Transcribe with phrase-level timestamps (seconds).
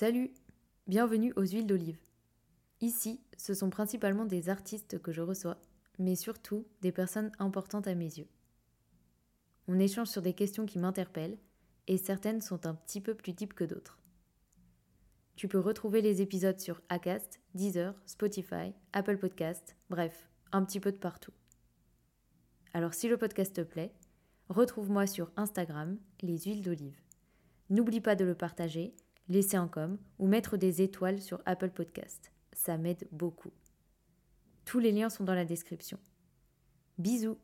[0.00, 0.32] Salut
[0.86, 2.00] Bienvenue aux huiles d'olive.
[2.80, 5.60] Ici, ce sont principalement des artistes que je reçois,
[5.98, 8.30] mais surtout des personnes importantes à mes yeux.
[9.68, 11.36] On échange sur des questions qui m'interpellent,
[11.86, 13.98] et certaines sont un petit peu plus deep que d'autres.
[15.36, 20.92] Tu peux retrouver les épisodes sur Acast, Deezer, Spotify, Apple Podcast, bref, un petit peu
[20.92, 21.34] de partout.
[22.72, 23.92] Alors si le podcast te plaît,
[24.48, 26.96] retrouve-moi sur Instagram, les huiles d'olive.
[27.68, 28.94] N'oublie pas de le partager,
[29.30, 32.32] laisser un com ou mettre des étoiles sur Apple Podcast.
[32.52, 33.52] Ça m'aide beaucoup.
[34.66, 35.98] Tous les liens sont dans la description.
[36.98, 37.38] Bisous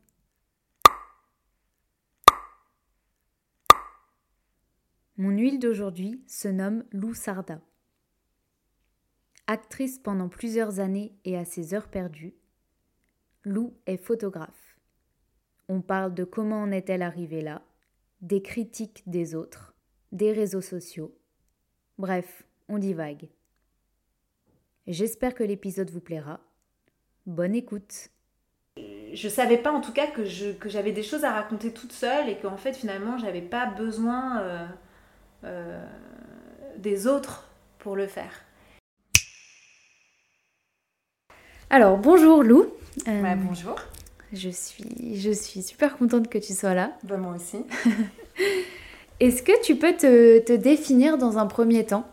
[5.15, 7.59] Mon huile d'aujourd'hui se nomme Lou Sarda.
[9.47, 12.35] Actrice pendant plusieurs années et à ses heures perdues,
[13.43, 14.77] Lou est photographe.
[15.69, 17.63] On parle de comment en est-elle arrivée là,
[18.21, 19.73] des critiques des autres,
[20.11, 21.17] des réseaux sociaux.
[21.97, 23.27] Bref, on divague.
[24.85, 26.39] J'espère que l'épisode vous plaira.
[27.25, 28.09] Bonne écoute.
[29.13, 32.37] Je savais pas en tout cas que, j'avais des choses à raconter toute seule et
[32.37, 34.67] qu'en fait finalement j'avais pas besoin euh,
[35.43, 35.85] euh,
[36.77, 38.43] des autres pour le faire.
[41.71, 42.67] Alors bonjour Lou.
[43.07, 43.75] Euh, bonjour.
[44.33, 46.95] Je suis, je suis super contente que tu sois là.
[47.03, 47.65] Bah, moi aussi.
[49.19, 52.07] Est-ce que tu peux te, définir dans un premier temps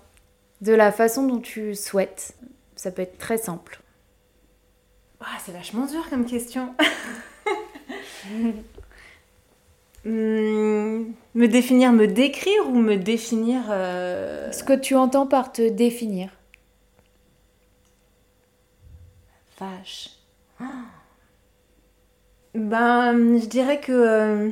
[0.62, 2.34] de la façon dont tu souhaites?
[2.77, 3.80] Ça peut être très simple.
[5.20, 6.74] Ah, c'est vachement dur comme question.
[10.06, 15.66] Hmm, me définir, me décrire ou me définir euh, Ce que tu entends par te
[15.66, 16.30] définir.
[19.58, 20.11] Vache.
[22.55, 24.50] Ben, je dirais que euh,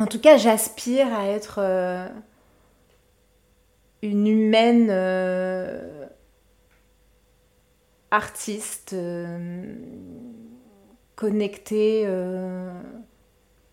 [0.00, 2.08] en tout cas, j'aspire à être euh,
[4.02, 6.06] une humaine euh,
[8.10, 9.74] artiste, euh,
[11.16, 12.06] connectée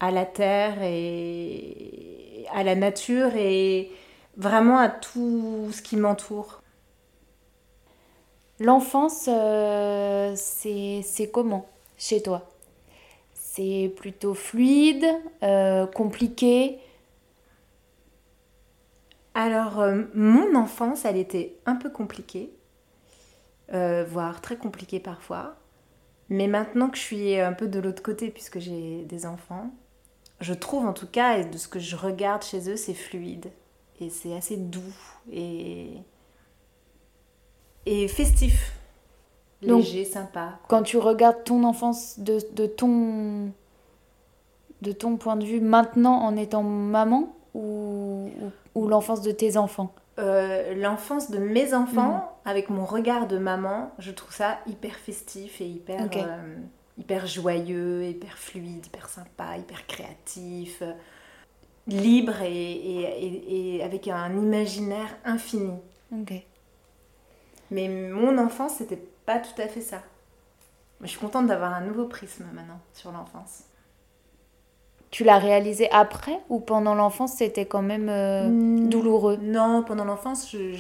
[0.02, 3.90] à la terre et à la nature et
[4.36, 6.62] vraiment à tout ce qui m'entoure.
[8.60, 9.30] L'enfance,
[10.36, 12.50] c'est comment chez toi?
[13.58, 15.06] C'est plutôt fluide,
[15.42, 16.78] euh, compliqué
[19.34, 22.54] Alors, euh, mon enfance, elle était un peu compliquée,
[23.74, 25.56] euh, voire très compliquée parfois.
[26.30, 29.72] Mais maintenant que je suis un peu de l'autre côté, puisque j'ai des enfants,
[30.40, 33.52] je trouve en tout cas, et de ce que je regarde chez eux, c'est fluide.
[34.00, 34.94] Et c'est assez doux
[35.32, 35.94] et,
[37.88, 38.77] et festif
[39.62, 40.60] léger, sympa.
[40.68, 43.52] Quand tu regardes ton enfance de, ton,
[44.82, 48.30] de ton point de vue maintenant en étant maman ou,
[48.76, 49.94] ou, l'enfance de tes enfants?
[50.20, 52.22] Euh, L'enfance de mes enfants, mhm.
[52.46, 56.56] avec mon regard de maman, je trouve ça hyper festif et hyper, euh,
[56.98, 60.82] hyper joyeux, hyper fluide, hyper sympa, hyper créatif,
[61.88, 65.74] libre et, et, avec un imaginaire infini.
[67.70, 70.02] Mais mon enfance, c'était pas tout à fait ça.
[71.00, 73.66] Mais je suis contente d'avoir un nouveau prisme maintenant sur l'enfance.
[75.12, 79.38] Tu l'as réalisé après ou pendant l'enfance c'était quand même euh, hmm, douloureux?
[79.38, 80.74] Non, pendant l'enfance je,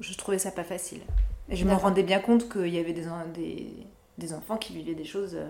[0.00, 1.02] je, trouvais ça pas facile.
[1.48, 3.86] Et je me rendais bien compte qu'il y avait des, des,
[4.18, 5.46] des, enfants qui vivaient des choses euh,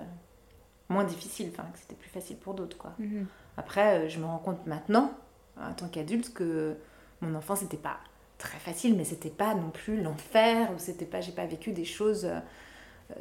[0.89, 2.93] moins difficiles, enfin que c'était plus facile pour d'autres quoi.
[2.99, 3.27] Mhm.
[3.57, 5.13] Après, euh, je me rends compte maintenant,
[5.61, 6.77] en tant qu'adulte, que
[7.21, 7.99] mon enfance n'était pas
[8.43, 11.85] très facile, mais c'était pas non plus l'enfer, ou c'était pas, j'ai pas vécu des
[11.85, 12.25] choses.
[12.25, 12.41] Euh,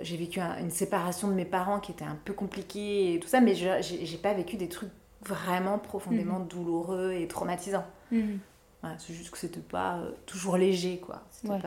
[0.01, 3.41] j'ai vécu une séparation de mes parents qui était un peu compliquée et tout ça,
[3.41, 4.91] mais j'ai pas vécu des trucs
[5.23, 6.47] vraiment profondément mhm.
[6.47, 7.85] douloureux et traumatisants.
[8.11, 8.39] Mhm.
[8.97, 11.23] c'est juste que c'était pas euh, toujours léger, quoi.
[11.45, 11.59] Pas...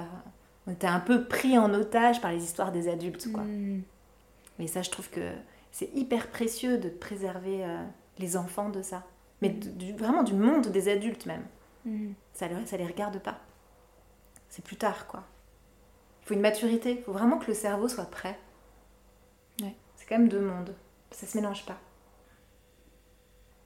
[0.66, 3.42] On était un peu pris en otage par les histoires des adultes, quoi.
[3.42, 3.82] Mhm.
[4.58, 5.30] Mais ça, je trouve que
[5.70, 7.84] c'est hyper précieux de préserver euh,
[8.18, 9.04] les enfants de ça.
[9.42, 9.54] Mais
[9.98, 11.42] vraiment du monde des adultes, même.
[11.84, 12.14] Mhm.
[12.32, 13.38] Ça, ça les regarde pas.
[14.48, 15.24] C'est plus tard, quoi.
[16.22, 16.92] Il faut une maturité.
[16.98, 18.38] Il faut vraiment que le cerveau soit prêt.
[20.04, 20.74] C'est quand même deux mondes.
[21.12, 21.78] Ça se mélange pas.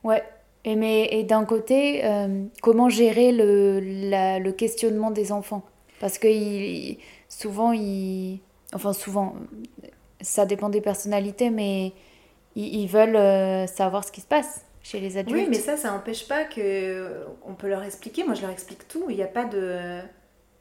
[0.05, 0.23] Ouais.
[0.65, 5.65] Et, mais, et d'un côté, euh, comment gérer le, le questionnement des enfants?
[5.99, 6.29] Parce que
[7.29, 8.41] souvent, ils,
[8.73, 9.35] enfin souvent,
[10.21, 11.93] ça dépend des personnalités, mais
[12.55, 14.65] ils, veulent euh, savoir ce qui se passe
[14.95, 15.37] les adultes.
[15.37, 18.25] Oui, mais ça, ça n'empêche pas que on peut leur expliquer.
[18.25, 19.07] Moi, je leur explique tout.
[19.11, 20.01] Il n'y a pas de.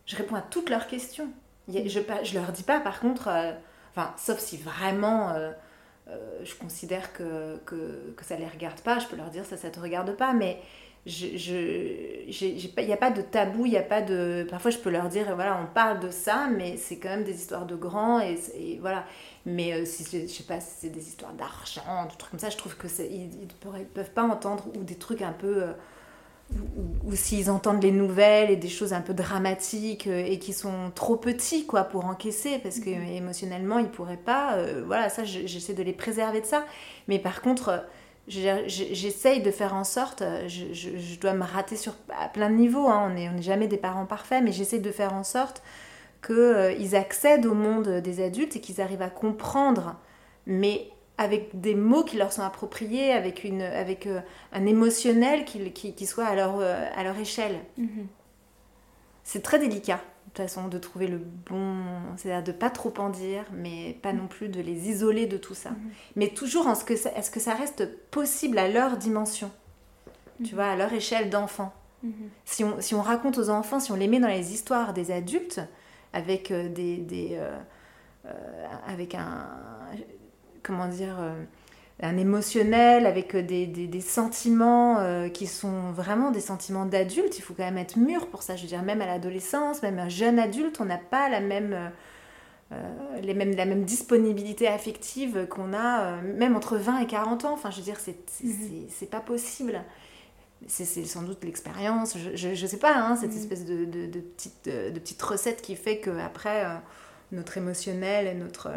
[0.05, 1.29] Je réponds à toutes leurs questions.
[1.67, 3.51] je, je leur dis pas, par contre, euh,
[3.91, 5.33] enfin, sauf si vraiment
[6.09, 9.57] euh, je considère que, que, que, ça les regarde pas, je peux leur dire ça,
[9.57, 10.61] ça te regarde pas, mais
[11.05, 14.45] il je, n'y a pas de tabou, il y a pas de...
[14.49, 17.35] Parfois, je peux leur dire, voilà, on parle de ça, mais c'est quand même des
[17.35, 19.05] histoires de grands, et, voilà.
[19.45, 22.49] Mais euh, si, je, sais pas, si c'est des histoires d'argent, des trucs comme ça,
[22.49, 25.63] je trouve que ils ne peuvent pas entendre, ou des trucs un peu...
[25.63, 25.71] Euh,
[27.05, 30.91] ou, s'ils entendent les nouvelles et des choses un peu dramatiques euh, et qui sont
[30.95, 33.03] trop petits quoi pour encaisser parce que mhm.
[33.03, 34.55] émotionnellement ils pourraient pas
[34.85, 36.63] voilà ça j'essaie de les préserver de ça
[37.09, 37.83] mais par contre
[38.27, 42.56] j'essaye de faire en sorte, euh, je, je, dois me rater sur, à plein de
[42.56, 45.24] niveaux, hein, on n'est on est jamais des parents parfaits, mais j'essaie de faire en
[45.24, 45.63] sorte
[46.25, 49.95] qu'ils euh, accèdent au monde des adultes et qu'ils arrivent à comprendre,
[50.45, 54.19] mais avec des mots qui leur sont appropriés, avec, une, avec euh,
[54.51, 57.59] un émotionnel qui, qui, qui, soit à leur, à leur échelle.
[57.79, 58.06] Mm-hmm.
[59.24, 60.01] C'est très délicat
[60.38, 61.84] façon de trouver le bon,
[62.16, 65.54] c'est-à-dire de pas trop en dire, mais pas non plus de les isoler de tout
[65.54, 65.72] ça.
[65.72, 65.92] Mhm.
[66.16, 69.51] Mais toujours en ce que est-ce que ça reste possible à leur dimension,
[70.38, 70.56] tu mhm.
[70.56, 71.74] vois, à leur échelle d'enfant.
[72.04, 72.13] Mhm.
[72.45, 75.12] Si, on, si on raconte aux enfants, si on les met dans les histoires des
[75.12, 75.62] adultes,
[76.13, 77.57] avec euh, des, des euh,
[78.25, 79.48] euh, avec un,
[80.63, 81.16] comment dire
[81.99, 87.39] un émotionnel, avec euh, des, des, sentiments euh, qui sont vraiment des sentiments d'adultes.
[87.39, 88.55] Il faut quand même être mûr pour ça.
[88.55, 91.91] Je veux dire, même à l'adolescence, même un jeune adulte, on n'a pas la même,
[92.71, 92.75] euh,
[93.21, 97.53] les mêmes, la même disponibilité affective qu'on a, même entre 20 et 40 ans.
[97.53, 99.81] Enfin, je veux dire, c'est mm pas possible.
[100.67, 103.38] C'est sans doute l'expérience, je, je, sais pas, hein, cette mhm.
[103.38, 106.65] espèce de, de, de, petite, de, petite recette qui fait qu'après,
[107.31, 108.71] notre émotionnel et notre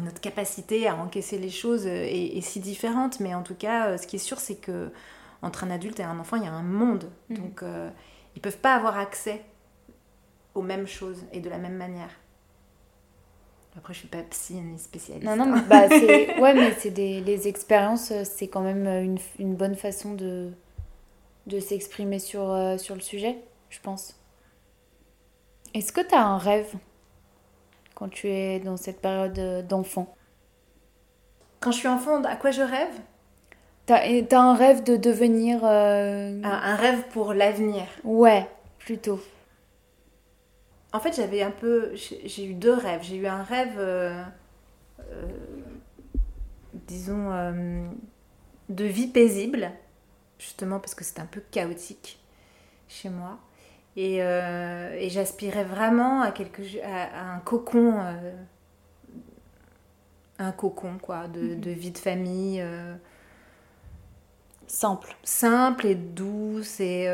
[0.00, 4.06] notre capacité à encaisser les choses est, si différente, mais en tout cas, euh, ce
[4.06, 4.90] qui est sûr, c'est que
[5.42, 7.10] entre un adulte et un enfant, il y a un monde.
[7.28, 7.36] Mhm.
[7.36, 7.90] Donc, euh,
[8.36, 9.42] ils peuvent pas avoir accès
[10.54, 12.10] aux mêmes choses et de la même manière.
[13.76, 15.24] Après, je suis pas psy ni spécialiste.
[15.24, 15.88] Non, non, mais bah,
[16.40, 20.50] ouais, mais c'est des les expériences, euh, c'est quand même une, une, bonne façon de
[21.46, 23.38] de s'exprimer sur sur le sujet,
[23.70, 24.16] je pense.
[25.72, 26.74] Est-ce que tu as un rêve?
[28.00, 30.16] Quand tu es dans cette période euh, d'enfant?
[31.60, 32.98] Quand je suis enfant, à quoi je rêve?
[33.84, 35.60] T'as as un rêve de devenir...
[35.64, 38.48] Euh, un, rêve pour l'avenir Ouais,
[38.78, 39.20] plutôt.
[40.94, 41.94] En fait, j'avais un peu...
[41.94, 43.02] J'ai eu deux rêves.
[43.02, 44.24] J'ai eu un rêve, euh,
[46.72, 47.30] disons,
[48.70, 49.72] de vie paisible,
[50.38, 52.18] justement parce que c'est un peu chaotique
[52.88, 53.38] chez moi.
[53.98, 58.32] Euh, et, j'aspirais vraiment à, quelque, à, un cocon, euh,
[60.38, 61.60] un cocon quoi, de, mhm.
[61.60, 62.60] de vie de famille.
[62.60, 62.94] Euh,
[64.66, 65.16] simple.
[65.24, 66.78] Simple et douce.
[66.80, 67.08] Et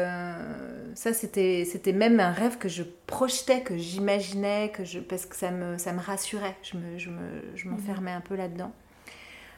[0.94, 5.36] ça, c'était, c'était même un rêve que je projetais, que j'imaginais, que je, parce que
[5.36, 6.56] ça me, ça me rassurait.
[6.62, 8.18] Je, me, je, me, je m'enfermais mhm.
[8.18, 8.72] un peu là-dedans.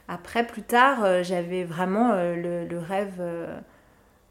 [0.07, 3.21] Après, plus tard, j'avais vraiment le, le, rêve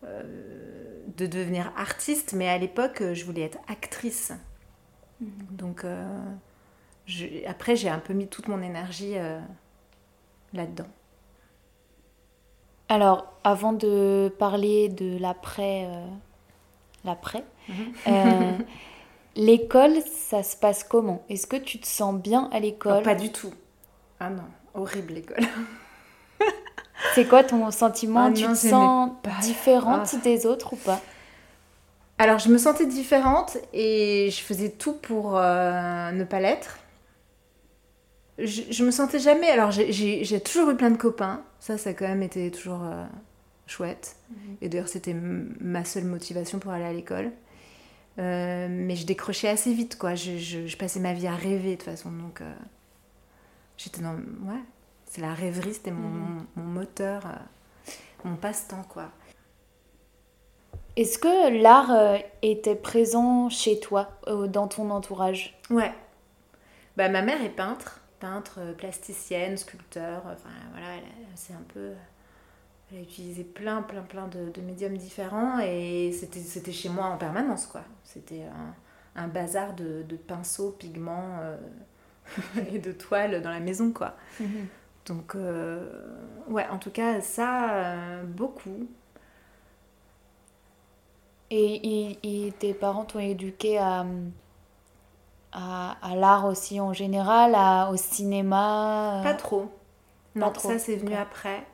[0.02, 4.32] de devenir artiste, mais à l'époque, je voulais être actrice.
[5.20, 5.30] Mhm.
[5.50, 6.04] Donc, euh,
[7.46, 9.40] après, j'ai un peu mis toute mon énergie euh,
[10.52, 10.86] là-dedans.
[12.88, 16.06] Alors, avant de parler de l'après, euh,
[17.04, 18.64] l'après, mhm.
[19.36, 21.22] l'école, ça se passe comment?
[21.28, 23.02] Est-ce que tu te sens bien à l'école?
[23.02, 23.52] Pas du tout.
[24.20, 24.44] Ah non,
[24.74, 25.44] horrible l'école.
[27.14, 28.26] C'est quoi ton sentiment?
[28.26, 29.10] Ah Tu te sens
[29.42, 30.16] différente ah.
[30.22, 31.00] des autres ou pas?
[32.18, 36.78] Alors, je me sentais différente et je faisais tout pour euh, ne pas l'être.
[38.38, 39.48] Je, me sentais jamais.
[39.48, 41.42] Alors, j'ai toujours eu plein de copains.
[41.60, 43.04] Ça, ça a quand même été toujours euh,
[43.66, 44.16] chouette.
[44.30, 44.56] Mhm.
[44.62, 47.30] Et d'ailleurs, c'était ma seule motivation pour aller à l'école.
[48.18, 50.16] Euh, mais je décrochais assez vite, quoi.
[50.16, 52.10] Je, passais ma vie à rêver, de toute façon.
[52.10, 52.42] Donc,
[53.76, 54.14] j'étais dans.
[54.14, 54.62] Ouais,
[55.08, 56.46] c'est la rêverie, c'était mon, mm.
[56.56, 57.92] moteur, euh,
[58.24, 59.10] mon passe-temps, quoi.
[60.96, 65.58] Est-ce que l'art euh, était présent chez toi, euh, dans ton entourage?
[65.70, 65.92] Ouais.
[66.96, 70.88] Bah, ma mère est peintre, peintre, plasticienne, sculpteur, enfin voilà,
[71.34, 71.92] c'est un peu...
[72.90, 77.66] Elle a utilisé plein, plein, plein de, médiums différents et c'était chez moi en permanence,
[77.66, 77.82] quoi.
[78.02, 78.44] C'était
[79.14, 81.38] un, bazar de, pinceaux, pigments
[82.72, 84.16] et de toiles dans la maison, quoi.
[84.40, 84.66] Mm-hmm.
[85.08, 85.88] Donc, euh,
[86.48, 88.88] ouais, en tout cas, ça, euh, beaucoup.
[91.50, 94.04] Et, tes parents t'ont éduqué à,
[95.52, 97.56] à, l'art aussi en général,
[97.90, 99.70] au cinéma Pas trop.
[100.34, 101.66] non, ça c'est venu après.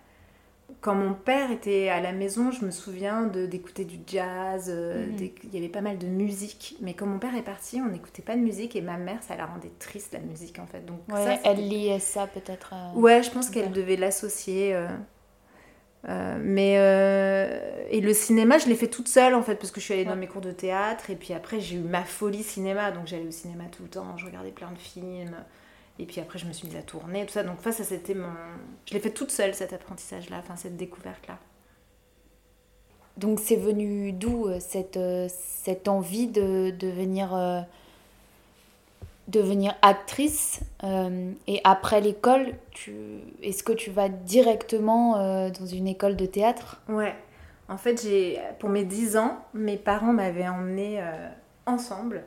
[0.80, 5.16] Quand mon père était à la maison, je me souviens d'écouter du jazz, euh, Mhm.
[5.16, 6.76] des- il y avait pas mal de musique.
[6.80, 9.36] Mais quand mon père est parti, on n'écoutait pas de musique et ma mère, ça
[9.36, 10.84] la rendait triste la musique en fait.
[10.84, 12.72] Donc Ouais, ça, elle liait ça peut-être.
[12.74, 14.74] à- Ouais, je pense qu'elle devait l'associer.
[14.74, 14.88] euh,
[16.08, 19.80] euh, mais euh, et le cinéma, je l'ai fait toute seule en fait parce que
[19.80, 22.42] je suis allée dans mes cours de théâtre et puis après j'ai eu ma folie
[22.42, 25.34] cinéma, donc j'allais au cinéma tout le temps, je regardais plein de films.
[25.98, 27.44] Et puis après, je me suis mise à tourner, tout ça.
[27.44, 28.32] Donc, ça, ça c'était mon.
[28.86, 31.38] Je l'ai fait toute seule, cet apprentissage-là, enfin, cette découverte-là.
[33.16, 37.60] Donc c'est venu d'où euh, cette, euh, cette envie de devenir, euh,
[39.28, 42.92] devenir actrice euh, Et après l'école, tu...
[43.42, 46.82] est-ce que tu vas directement euh, dans une école de théâtre?
[46.88, 47.14] Ouais.
[47.68, 51.02] En fait, j'ai pour mes 10 ans, mes parents m'avaient emmenée
[51.64, 52.22] ensemble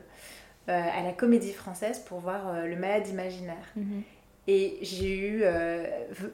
[0.72, 3.74] à la Comédie Française pour voir euh, Le Malade Imaginaire.
[4.46, 5.84] Et j'ai eu euh,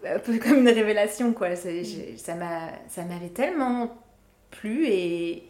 [0.07, 1.55] un peu comme une révélation, quoi.
[1.55, 3.97] J'ai- Ça m'a- ça m'avait tellement
[4.51, 5.43] plu et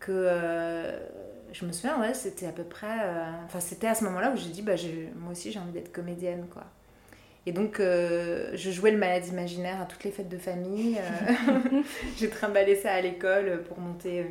[0.00, 0.98] que euh,
[1.52, 2.86] je me souviens, ouais, c'était à peu près.
[3.04, 4.72] euh, Enfin, c'était à ce moment-là où j'ai dit, bah,
[5.16, 6.64] moi aussi j'ai envie d'être comédienne, quoi.
[7.44, 10.96] Et donc, euh, je jouais le malade imaginaire à toutes les fêtes de famille.
[10.98, 11.82] euh,
[12.18, 14.24] j'ai trimballé ça à l'école pour monter euh,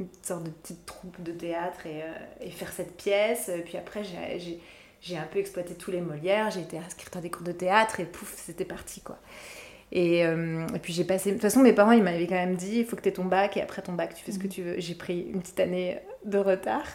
[0.00, 2.06] une sorte de petite troupe de théâtre et, euh,
[2.40, 3.50] et faire cette pièce.
[3.64, 4.60] Puis après, j'ai-
[5.16, 8.04] un peu exploité tous les Molières, j'ai été inscrite à des cours de théâtre et
[8.06, 9.18] pouf, c'était parti quoi.
[9.92, 11.28] Et, euh, et puis j'ai passé.
[11.28, 13.12] De toute façon, mes parents ils m'avaient quand même dit il faut que tu aies
[13.12, 14.80] ton bac et après ton bac, tu fais ce que tu veux.
[14.80, 16.86] J'ai pris une petite année de retard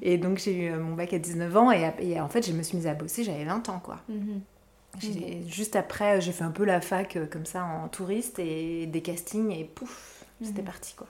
[0.00, 2.52] et donc j'ai eu euh, mon bac à 19 ans et, et en fait, je
[2.52, 3.98] me suis mise à bosser, j'avais 20 ans quoi.
[4.98, 8.86] J'ai- Juste après, j'ai fait un peu la fac euh, comme ça en touriste et
[8.86, 10.66] des castings et pouf, c'était Mhm.
[10.66, 11.06] parti quoi.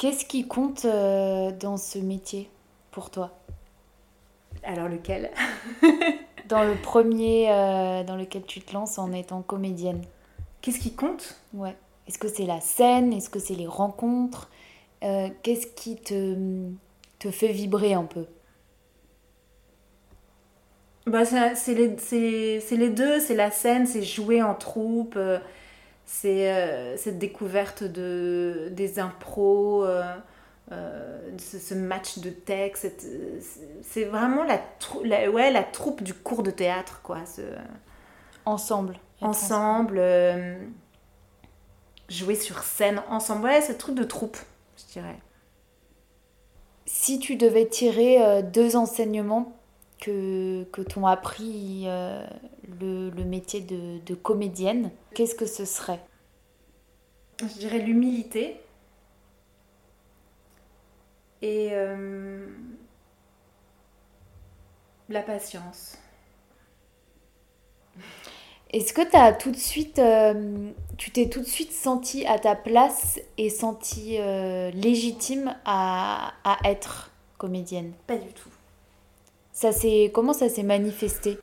[0.00, 2.48] Qu'est-ce qui compte euh, dans ce métier
[2.90, 3.32] pour toi?
[4.62, 5.30] Alors lequel?
[6.48, 10.00] Dans le premier euh, dans lequel tu te lances en étant comédienne.
[10.62, 11.36] Qu'est-ce qui compte?
[11.52, 11.76] Ouais.
[12.08, 13.12] Est-ce que c'est la scène?
[13.12, 14.48] Est-ce que c'est les rencontres?
[15.04, 16.34] Euh, Qu'est-ce qui te,
[17.18, 18.24] te fait vibrer un peu?
[21.06, 21.88] Bah, c'est les,
[22.88, 25.18] deux, c'est la scène, c'est jouer en troupe,
[26.12, 30.02] c'est euh, cette découverte de, des impros, euh,
[30.72, 33.06] euh, ce, ce match de texte,
[33.82, 37.24] c'est- vraiment la, ouais, la troupe du cours de théâtre, quoi.
[37.26, 37.42] ce-
[38.44, 38.98] Ensemble.
[39.20, 40.00] ensemble,
[42.08, 44.38] jouer sur scène ensemble, ouais, ce truc de troupe,
[44.76, 45.18] je dirais.
[46.86, 49.56] Si tu devais tirer deux enseignements
[50.00, 52.26] que, que t'ont appris euh,
[52.80, 56.00] le, le métier de, de comédienne, qu'est-ce que ce serait?
[57.40, 58.60] Je dirais l'humilité.
[61.42, 62.46] Et euh,
[65.08, 65.96] la patience.
[68.72, 72.54] Est-ce que t'as tout de suite, euh, tu t'es tout de suite senti à ta
[72.54, 74.18] place et senti
[74.74, 77.94] légitime à, à être comédienne?
[78.06, 78.50] Pas du tout.
[79.60, 81.38] Ça s'est, Comment ça s'est manifesté?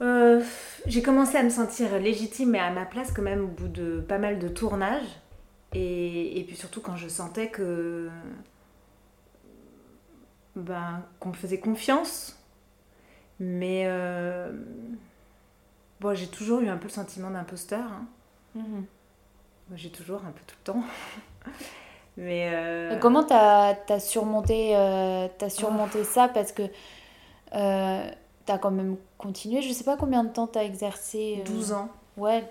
[0.00, 0.44] Euh,
[0.86, 4.00] j'ai commencé à me sentir légitime et à ma place quand même au bout de
[4.00, 5.08] pas mal de tournages.
[5.72, 8.08] Et, et puis surtout quand je sentais que
[10.54, 12.38] ben, qu'on me faisait confiance.
[13.40, 14.52] Mais euh,
[15.98, 17.90] bon, j'ai toujours eu un peu le sentiment d'imposteur.
[17.90, 18.06] hein.
[18.54, 20.84] Moi, j'ai toujours un peu tout le temps.
[22.16, 26.28] Mais euh, comment t'as as surmonté, euh, surmonté ça?
[26.28, 26.62] Parce que
[27.54, 28.08] euh,
[28.46, 29.62] t'as quand même continué.
[29.62, 31.38] Je sais pas combien de temps t'as exercé.
[31.40, 31.88] euh, 12 ans.
[32.16, 32.44] Ouais,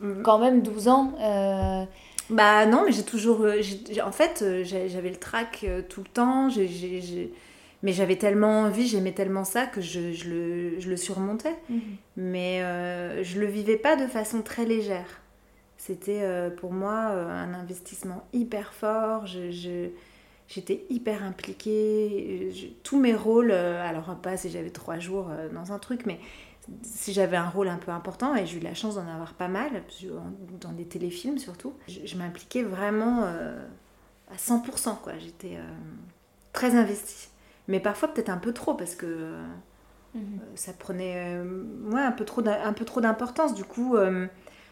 [0.00, 0.22] Mm.
[0.22, 1.12] quand même 12 ans.
[1.20, 1.84] euh,
[2.30, 3.40] Bah non, mais j'ai toujours.
[3.42, 3.60] euh,
[4.04, 6.48] en fait, euh, j'avais le trac euh, tout le temps.
[6.48, 7.32] j'ai-
[7.82, 11.54] mais j'avais tellement envie, j'aimais tellement ça que je, je le, je le surmontais.
[12.16, 15.20] Mais euh, je le vivais pas de façon très légère.
[15.80, 19.26] C'était euh, pour moi euh, un investissement hyper fort.
[19.26, 19.88] Je, je-
[20.48, 22.50] j'étais hyper impliquée.
[22.54, 26.20] Je- tous mes rôles, euh, alors pas si j'avais trois jours dans un truc, mais
[26.82, 29.48] si j'avais un rôle un peu important, et j'ai eu la chance d'en avoir pas
[29.48, 29.70] mal,
[30.60, 34.96] dans des téléfilms surtout, je, m'impliquais vraiment à 100%.
[35.02, 35.14] Quoi.
[35.18, 35.58] J'étais
[36.52, 37.28] très investie.
[37.68, 39.44] Mais parfois peut-être un peu trop, parce que euh,
[40.54, 43.54] ça prenait euh, ouais, un peu trop d'im- un peu trop d'importance.
[43.54, 44.26] Du coup, euh,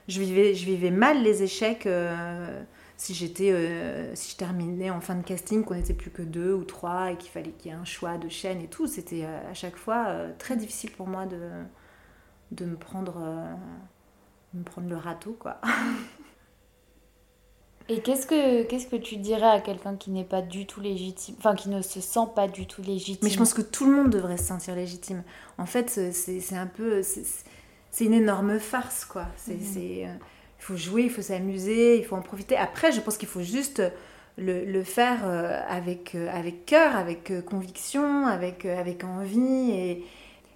[0.08, 1.86] je, vivais, je vivais mal les échecs.
[1.86, 2.62] euh,
[2.96, 6.52] si j'étais euh, si je terminais en fin de casting qu'on n'était plus que deux
[6.52, 9.24] ou trois et qu'il fallait qu'il y ait un choix de chaîne et tout c'était
[9.24, 10.06] euh, à chaque fois
[10.38, 11.38] très difficile pour moi de,
[12.52, 13.14] de me prendre
[14.54, 15.60] de me prendre le râteau quoi
[17.90, 21.34] Et qu'est-ce que qu'est-ce que tu dirais à quelqu'un qui n'est pas du tout légitime,
[21.38, 23.18] enfin qui ne se sent pas du tout légitime?
[23.22, 25.24] Mais je pense que tout le monde devrait se sentir légitime
[25.56, 27.44] en fait c'est c'est un peu c'est-
[27.90, 29.26] c'est- une énorme farce, quoi.
[29.36, 29.52] C'est,
[30.06, 30.08] euh,
[30.60, 32.56] il faut jouer, il faut s'amuser, il faut en profiter.
[32.56, 33.82] Après, je pense qu'il faut juste
[34.36, 39.70] le, le faire euh, avec, euh, avec cœur, avec euh, conviction, avec, euh, avec envie.
[39.72, 40.04] Et,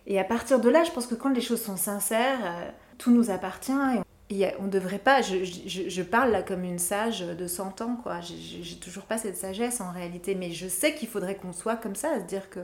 [0.06, 3.10] et à partir de là, je pense que quand les choses sont sincères, euh, tout
[3.12, 3.72] nous appartient.
[4.30, 5.20] Et on, devrait pas.
[5.20, 8.20] Je, je, je parle là comme une sage de 100 ans, quoi.
[8.22, 11.94] J'ai- toujours pas cette sagesse en réalité, mais je sais qu'il faudrait qu'on soit comme
[11.96, 12.60] ça, à se dire que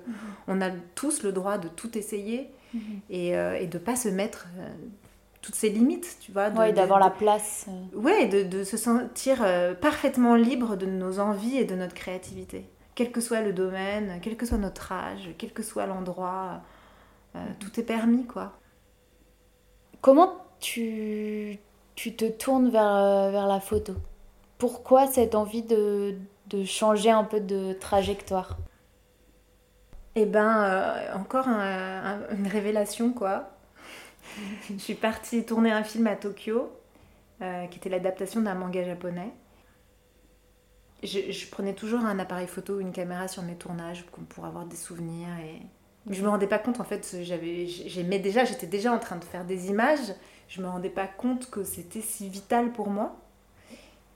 [0.47, 3.01] on a tous le droit de tout essayer Mhm.
[3.11, 4.69] et, euh, et de pas se mettre euh,
[5.43, 6.51] toutes ses limites, tu vois.
[6.51, 7.67] de- d'avoir la place.
[7.69, 7.97] euh.
[7.99, 9.45] Ouais, de, de se sentir
[9.81, 12.67] parfaitement libre de nos envies et de notre créativité.
[12.95, 16.61] Quel que soit le domaine, quel que soit notre âge, quel que soit l'endroit,
[17.37, 18.53] euh, tout est permis, quoi.
[20.01, 21.59] Comment tu,
[21.95, 23.95] tu te tournes vers, vers la photo?
[24.59, 26.17] Pourquoi cette envie de,
[26.49, 28.59] de changer un peu de trajectoire?
[30.21, 33.51] Eh ben, euh, encore un- un- une révélation, quoi.
[34.71, 36.71] Je suis partie tourner un film à Tokyo,
[37.43, 39.33] euh, qui était l'adaptation d'un manga japonais.
[41.03, 44.45] Je, je prenais toujours un appareil photo ou une caméra sur mes tournages pour, pour
[44.47, 45.29] avoir des souvenirs.
[45.45, 45.63] Et...
[46.13, 49.25] Je me rendais pas compte, en fait, j'avais, j'aimais déjà, j'étais déjà en train de
[49.25, 50.15] faire des images.
[50.49, 53.17] Je me rendais pas compte que c'était si vital pour moi.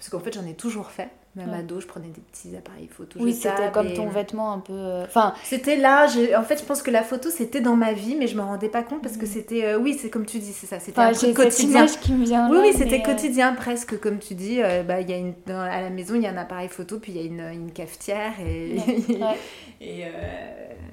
[0.03, 1.11] Parce qu'en fait, j'en ai toujours fait.
[1.37, 1.59] Même Ouais.
[1.61, 3.21] ado, je prenais des petits appareils photo.
[3.23, 4.73] Oui, c'était comme et- ton vêtement un peu.
[4.75, 7.93] euh, Enfin, c'était là, je- en fait, je pense que la photo c'était dans ma
[7.93, 10.41] vie, mais je me rendais pas compte parce que c'était, euh, oui, c'est comme tu
[10.41, 11.87] dis, c'est ça, c'était enfin, un truc quotidien.
[11.87, 14.61] qui me vient Oui, oui, c'était euh, quotidien presque, comme tu dis.
[14.61, 16.69] euh, bah, il y a une, dans- à la maison, il y a un appareil
[16.69, 18.77] photo, puis il y a une, une cafetière et,
[19.09, 19.39] Ouais.
[19.81, 20.05] et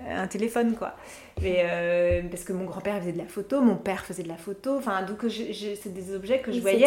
[0.10, 0.96] un téléphone, quoi.
[1.42, 4.38] Mais, euh, parce que mon grand-père faisait de la photo, mon père faisait de la
[4.38, 6.86] photo, enfin, donc c'est des objets que je voyais,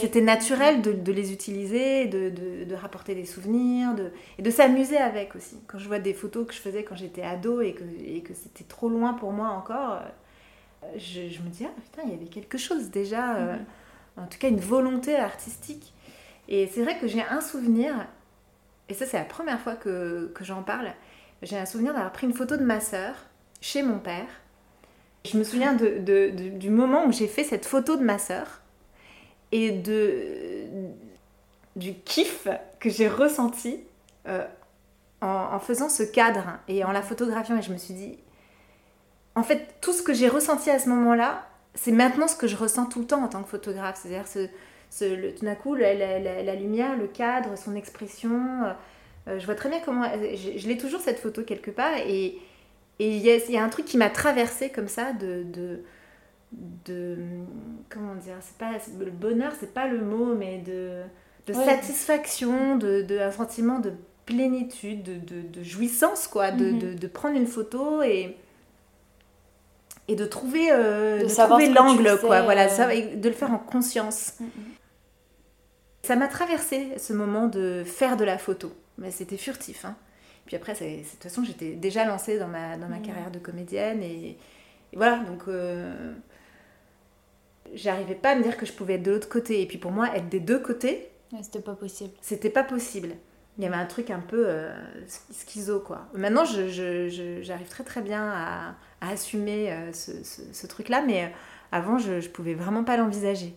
[0.00, 4.50] c'était naturel de, de les utiliser, de, de, de rapporter des souvenirs, de, et de
[4.50, 5.56] s'amuser avec aussi.
[5.66, 8.32] Quand je vois des photos que je faisais quand j'étais ado et que, et que
[8.34, 9.92] c'était trop loin pour moi encore,
[10.84, 14.24] euh, je, je me dis, ah putain, il y avait quelque chose déjà, euh, Mhm.
[14.24, 15.92] en tout cas une volonté artistique.
[16.48, 17.94] Et c'est vrai que j'ai un souvenir,
[18.88, 20.92] et ça c'est la première fois que, que j'en parle,
[21.42, 23.14] j'ai un souvenir d'avoir pris une photo de ma sœur
[23.60, 24.26] chez mon père.
[25.24, 28.60] Je me souviens de, du moment où j'ai fait cette photo de ma sœur
[29.52, 30.64] et de,
[31.76, 32.48] du kiff
[32.78, 33.80] que j'ai ressenti
[34.28, 34.46] euh,
[35.20, 37.58] en, faisant ce cadre et en la photographiant.
[37.58, 38.18] Et je me suis dit,
[39.34, 42.56] en fait, tout ce que j'ai ressenti à ce moment-là, c'est maintenant ce que je
[42.56, 44.00] ressens tout le temps en tant que photographe.
[44.02, 44.48] C'est-à-dire, ce,
[45.04, 48.64] le- tout d'un coup, la lumière, le cadre, son expression.
[48.64, 48.72] euh,
[49.28, 50.10] euh, je vois très bien comment.
[50.34, 51.96] Je, je l'ai toujours cette photo quelque part.
[52.06, 52.38] Et
[53.00, 55.44] et il y, a- il y a un truc qui m'a traversé comme ça de.
[55.44, 55.82] de
[56.84, 57.16] de
[57.88, 61.02] comment dire c'est pas le bonheur c'est pas le mot mais de
[61.46, 61.64] de Ouais.
[61.64, 63.92] satisfaction de, de un sentiment de
[64.26, 66.78] plénitude de, jouissance quoi de, Mhm.
[66.80, 68.36] de, de prendre une photo et
[70.08, 72.68] et de trouver euh, De de, savoir trouver l'angle quoi voilà euh.
[72.68, 74.48] ça et de le faire en conscience Mhm.
[76.02, 79.94] ça m'a traversé ce moment de faire de la photo mais c'était furtif hein.
[80.50, 83.02] Puis après de toute façon j'étais déjà lancée dans ma dans ma Mhm.
[83.02, 84.30] carrière de comédienne et,
[84.92, 86.12] et voilà donc euh,
[87.74, 89.92] j'arrivais pas à me dire que je pouvais être de l'autre côté et puis pour
[89.92, 92.10] moi être des deux côtés Ouais, c'était pas possible.
[92.20, 93.10] c'était pas possible.
[93.56, 94.74] Il y avait un truc un peu euh,
[95.30, 96.08] schizo, quoi.
[96.12, 101.30] Maintenant, j'arrive très très bien à, à assumer euh, ce, ce- ce truc-là, mais
[101.70, 103.54] avant, je, je pouvais vraiment pas l'envisager.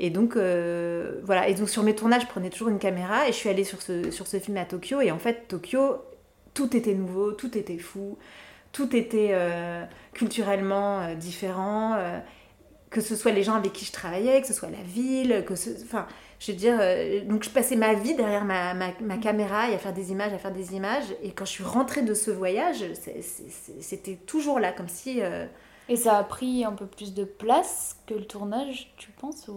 [0.00, 1.46] Et donc, voilà.
[1.48, 3.80] Et donc, sur mes tournages, je prenais toujours une caméra et je suis allée sur
[3.82, 5.00] ce, sur ce film à Tokyo.
[5.00, 5.98] Et en fait, Tokyo,
[6.54, 8.18] tout était nouveau, tout était fou,
[8.72, 11.94] tout était euh, culturellement euh, différent.
[11.94, 12.18] euh,
[12.90, 15.54] que ce soit les gens avec qui je travaillais, que ce soit la ville, que.
[15.82, 16.06] Enfin,
[16.38, 16.78] je veux dire,
[17.24, 20.52] donc je passais ma vie derrière ma, caméra et à faire des images, à faire
[20.52, 21.06] des images.
[21.22, 22.84] Et quand je suis rentrée de ce voyage,
[23.80, 25.22] c'était toujours là, comme si...
[25.88, 29.48] Et ça a pris un peu plus de place que le tournage, tu penses.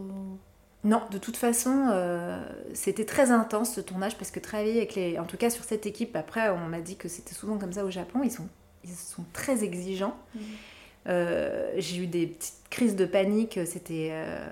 [0.86, 2.40] Non, de toute façon, euh,
[2.74, 5.20] c'était très intense ce tournage parce que travailler avec les...
[5.20, 7.84] En tout cas sur cette équipe, après on m'a dit que c'était souvent comme ça
[7.84, 8.48] au Japon, ils sont,
[8.84, 10.16] ils sont très exigeants.
[10.36, 10.42] Mhm.
[11.08, 14.10] Euh, j'ai eu des petites crises de panique, c'était...
[14.12, 14.48] euh,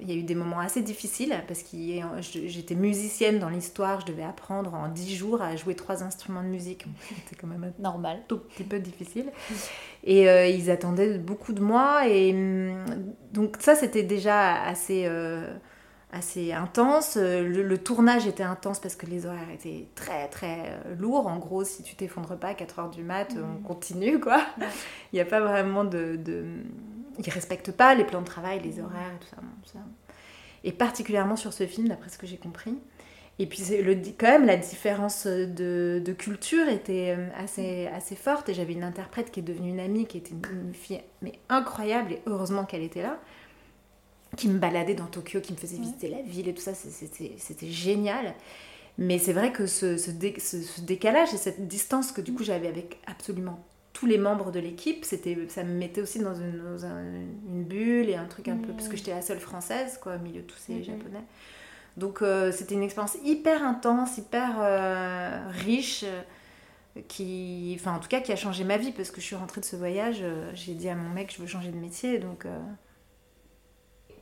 [0.00, 1.76] Il y a eu des moments assez difficiles parce que
[2.22, 6.48] j'étais musicienne dans l'histoire, je devais apprendre en 10 jours à jouer trois instruments de
[6.48, 6.86] musique.
[7.08, 8.20] C'était quand même un Normal.
[8.26, 9.26] tout petit peu difficile.
[10.04, 12.08] Et euh, ils attendaient beaucoup de moi.
[12.08, 12.84] Et hum,
[13.32, 15.06] donc ça, c'était déjà assez,
[16.12, 17.16] assez intense.
[17.16, 21.26] Euh, Le, le tournage était intense parce que les horaires étaient très, très euh, lourds.
[21.26, 23.44] En gros, si tu t'effondres pas à 4h du mat, Mhm.
[23.58, 24.38] on continue, quoi.
[24.58, 24.66] Ouais.
[25.12, 26.16] Il n'y a pas vraiment de...
[26.16, 26.44] de...
[27.18, 29.36] Ils respectent pas les plans de travail, les horaires et tout ça.
[29.42, 29.80] bon, ça.
[30.64, 32.74] Et particulièrement sur ce film, d'après ce que j'ai compris.
[33.40, 38.48] Et puis le, quand même, la différence de, de culture était euh, assez, assez forte.
[38.48, 41.32] Et j'avais une interprète qui est devenue une amie, qui était une, une fille mais
[41.48, 43.18] incroyable, et heureusement qu'elle était là.
[44.36, 47.66] Qui me baladait dans Tokyo, qui me faisait visiter la ville et tout ça, c'était
[47.66, 48.34] génial.
[48.98, 50.10] Mais c'est vrai que ce, ce,
[50.80, 55.04] décalage et cette distance que du coup j'avais avec absolument tous les membres de l'équipe,
[55.04, 56.60] c'était ça me mettait aussi dans une,
[57.48, 60.18] une, bulle et un truc un peu parce que j'étais la seule française quoi au
[60.18, 61.22] milieu de tous ces japonais.
[61.96, 66.04] Donc euh, c'était une expérience hyper intense, hyper euh, riche
[67.06, 69.60] qui enfin en tout cas qui a changé ma vie parce que je suis rentrée
[69.60, 72.46] de ce voyage, euh, j'ai dit à mon mec je veux changer de métier donc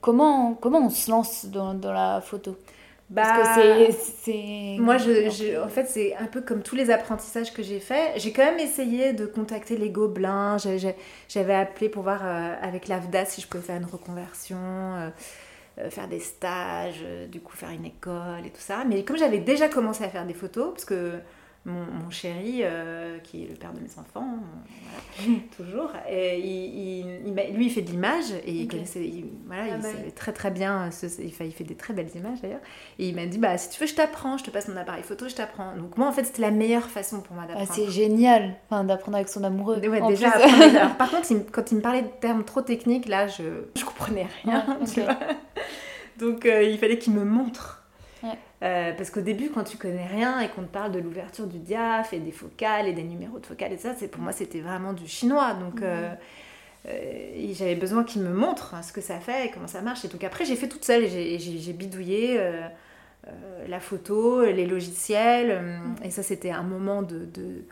[0.07, 2.57] comment comment on se lance dans, dans la photo?
[3.11, 4.77] Bah, Parce que c'est.
[4.81, 8.15] Moi, je, en fait, c'est un peu comme tous les apprentissages que j'ai faits.
[8.17, 10.57] J'ai quand même essayé de contacter les gobelins.
[11.29, 15.11] J'avais appelé pour voir euh, avec l'AFDA si je pouvais faire une reconversion, euh,
[15.79, 18.85] euh, faire des stages, du coup, faire une école et tout ça.
[18.89, 21.13] Mais comme j'avais déjà commencé à faire des photos, parce que
[21.67, 24.39] mon, chéri, euh, qui est le père de mes enfants,
[25.57, 27.25] toujours, et il,
[27.55, 30.53] lui il fait de l'image et il connaissait, voilà, ah il bah savait très très
[30.53, 32.61] bien, il, fait, il fait des très belles images d'ailleurs.
[33.01, 35.03] Et il m'a dit bah si tu veux je t'apprends, je te passe mon appareil
[35.03, 35.77] photo, je t'apprends.
[35.77, 37.73] Donc moi en fait c'était la meilleure façon pour moi ah, d'apprendre.
[37.75, 39.79] c'est génial, enfin, d'apprendre avec son amoureux.
[39.79, 40.31] Ouais, déjà.
[40.99, 43.43] par contre quand il me parlait de termes trop techniques là je
[43.75, 44.65] je comprenais rien.
[46.19, 47.86] Donc euh, il fallait qu'il me montre.
[48.63, 51.59] Euh, parce qu'au début, quand tu connais rien et qu'on te parle de l'ouverture du
[51.59, 54.61] diaph et des focales et des numéros de focales et ça, c'est pour moi c'était
[54.61, 55.55] vraiment du chinois.
[55.55, 56.11] Donc euh,
[56.89, 60.05] euh, j'avais besoin qu'il me montre ce que ça fait et comment ça marche.
[60.05, 62.41] Et donc après, j'ai fait toute seule et j'ai bidouillé
[63.69, 65.81] la photo, les logiciels.
[66.03, 67.65] et ça, c'était un moment de, de,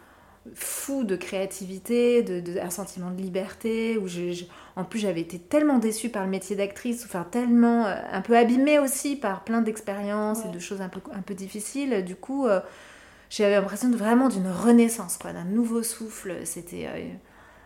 [0.53, 4.45] fou de créativité, de, un sentiment de liberté où je
[4.77, 8.37] en plus, j'avais été tellement déçue par le métier d'actrice, enfin tellement euh, un peu
[8.37, 12.05] abîmée aussi par plein d'expériences et de choses un peu, un peu difficiles.
[12.05, 12.61] Du coup, euh,
[13.31, 16.39] j'avais l'impression de, vraiment d'une renaissance, quoi, d'un nouveau souffle.
[16.45, 17.07] C'était euh,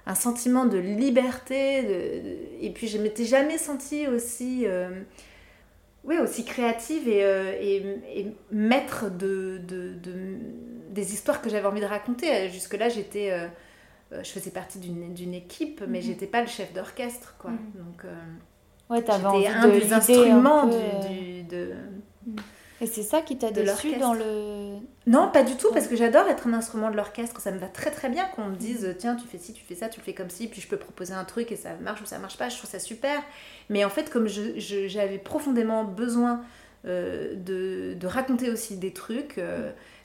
[0.07, 2.59] un sentiment de liberté.
[2.61, 4.67] Et puis, je m'étais jamais sentie aussi,
[6.05, 7.21] oui, aussi créative et,
[8.15, 9.95] et, maître de, de,
[10.99, 12.49] des histoires que j'avais envie de raconter.
[12.51, 13.33] Jusque-là, j'étais
[14.13, 16.05] euh, je faisais partie d'une équipe, mais mhm.
[16.05, 17.51] j'étais pas le chef d'orchestre, quoi.
[17.51, 17.59] Mhm.
[17.75, 18.15] Donc, euh,
[18.91, 21.75] ouais, j'étais un des instruments du, euh, de...
[22.27, 22.37] Mhm.
[22.81, 24.77] Et c'est ça qui t'a déçu dans le...
[25.07, 27.41] Non, pas du tout, parce que j'adore être un instrument de l'orchestre.
[27.41, 29.75] Ça me va très très bien qu'on me dise, tiens, tu fais ci, tu fais
[29.75, 32.01] ça, tu le fais comme ci, puis je peux proposer un truc et ça marche
[32.03, 32.49] ou ça marche pas.
[32.49, 33.21] Je trouve ça super.
[33.69, 36.43] Mais en fait, comme j'avais profondément besoin
[36.85, 39.41] de, de, raconter aussi des trucs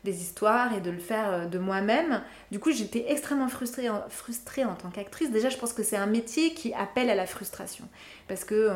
[0.03, 2.21] des histoires et de le faire euh, de moi-même.
[2.51, 5.31] Du coup, j'étais extrêmement frustrée en, frustrée en tant qu'actrice.
[5.31, 7.85] Déjà, je pense que c'est un métier qui appelle à la frustration.
[8.27, 8.73] Parce que, euh,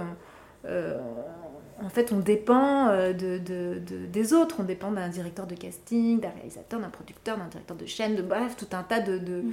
[0.66, 1.00] euh,
[1.84, 4.56] en fait, on dépend de, de, des autres.
[4.60, 8.24] On dépend d'un directeur de casting, d'un réalisateur, d'un producteur, d'un directeur de chaîne, de
[8.24, 9.44] bref, tout un tas de, de,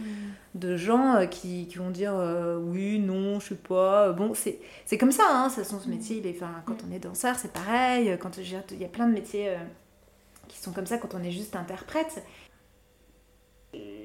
[0.72, 0.76] mm.
[0.76, 2.14] gens qui, qui, vont dire
[2.62, 4.12] oui, non, je sais pas.
[4.12, 6.16] Bon, c'est comme ça, hein, ça, ce métier.
[6.16, 8.16] Il est, quand on est danseur, c'est pareil.
[8.18, 9.54] Quand il y a plein de métiers
[10.48, 12.22] qui sont comme ça quand on est juste interprète.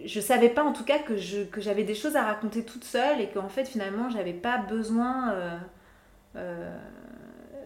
[0.06, 2.84] Je savais pas en tout cas que, je, que j'avais des choses à raconter toute
[2.84, 5.58] seule et qu'en fait finalement j'avais pas besoin euh,
[6.36, 6.78] euh,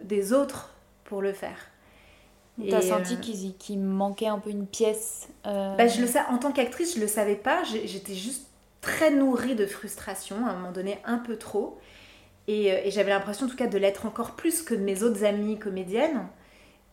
[0.04, 0.74] des autres
[1.06, 1.58] pour le faire.
[2.62, 6.38] Tu as senti euh, qu'il, manquait un peu une pièce bah, je le sais, En
[6.38, 7.64] tant qu'actrice, je le savais pas.
[7.64, 8.46] J'étais juste
[8.82, 11.80] très nourrie de frustration, à un moment donné un peu trop.
[12.48, 15.58] Et, et j'avais l'impression en tout cas de l'être encore plus que mes autres amies
[15.58, 16.28] comédiennes.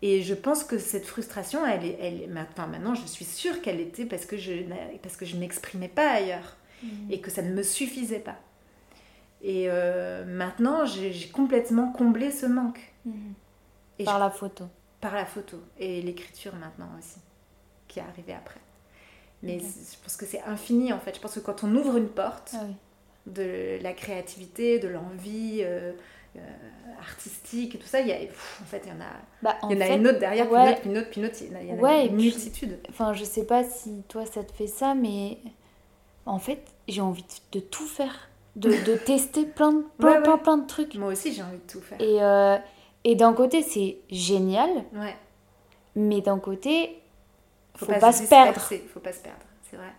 [0.02, 3.80] Et je pense que cette frustration, elle est, elle, maintenant, maintenant, je suis sûre qu'elle
[3.80, 4.52] était parce que je,
[5.02, 6.88] parce que je m'exprimais pas ailleurs mmh.
[7.10, 8.36] et que ça ne me suffisait pas.
[9.42, 12.80] Et euh, maintenant, j'ai complètement comblé ce manque.
[13.04, 13.12] Mmh.
[13.98, 14.64] Et par la photo.
[15.00, 17.20] Par la photo et l'écriture maintenant aussi,
[17.88, 18.60] qui est arrivée après.
[19.42, 21.14] Mais je pense que c'est infini en fait.
[21.14, 22.66] Je pense que quand on ouvre une porte ah
[23.26, 25.92] de la créativité, de l'envie, euh,
[26.36, 26.40] euh,
[27.00, 29.10] artistique et tout ça, il y a, en fait, il y en a,
[29.42, 31.46] bah, il y en a une autre derrière, puis une autre, puis une autre, puis
[31.46, 32.78] une autre, il y en a, une multitude.
[32.88, 35.38] enfin, je sais pas si toi ça te fait ça, mais
[36.26, 40.58] en fait, j'ai envie de, tout faire, de, de tester plein de, plein, plein, plein,
[40.58, 40.94] de trucs.
[40.94, 42.00] Moi aussi, j'ai envie de tout faire.
[42.00, 42.58] Et, euh,
[43.04, 45.16] et d'un côté, c'est génial, ouais.
[45.96, 47.00] mais d'un côté,
[47.74, 48.60] faut, faut pas, se perdre.
[48.60, 49.92] Faut pas se perdre, c'est vrai.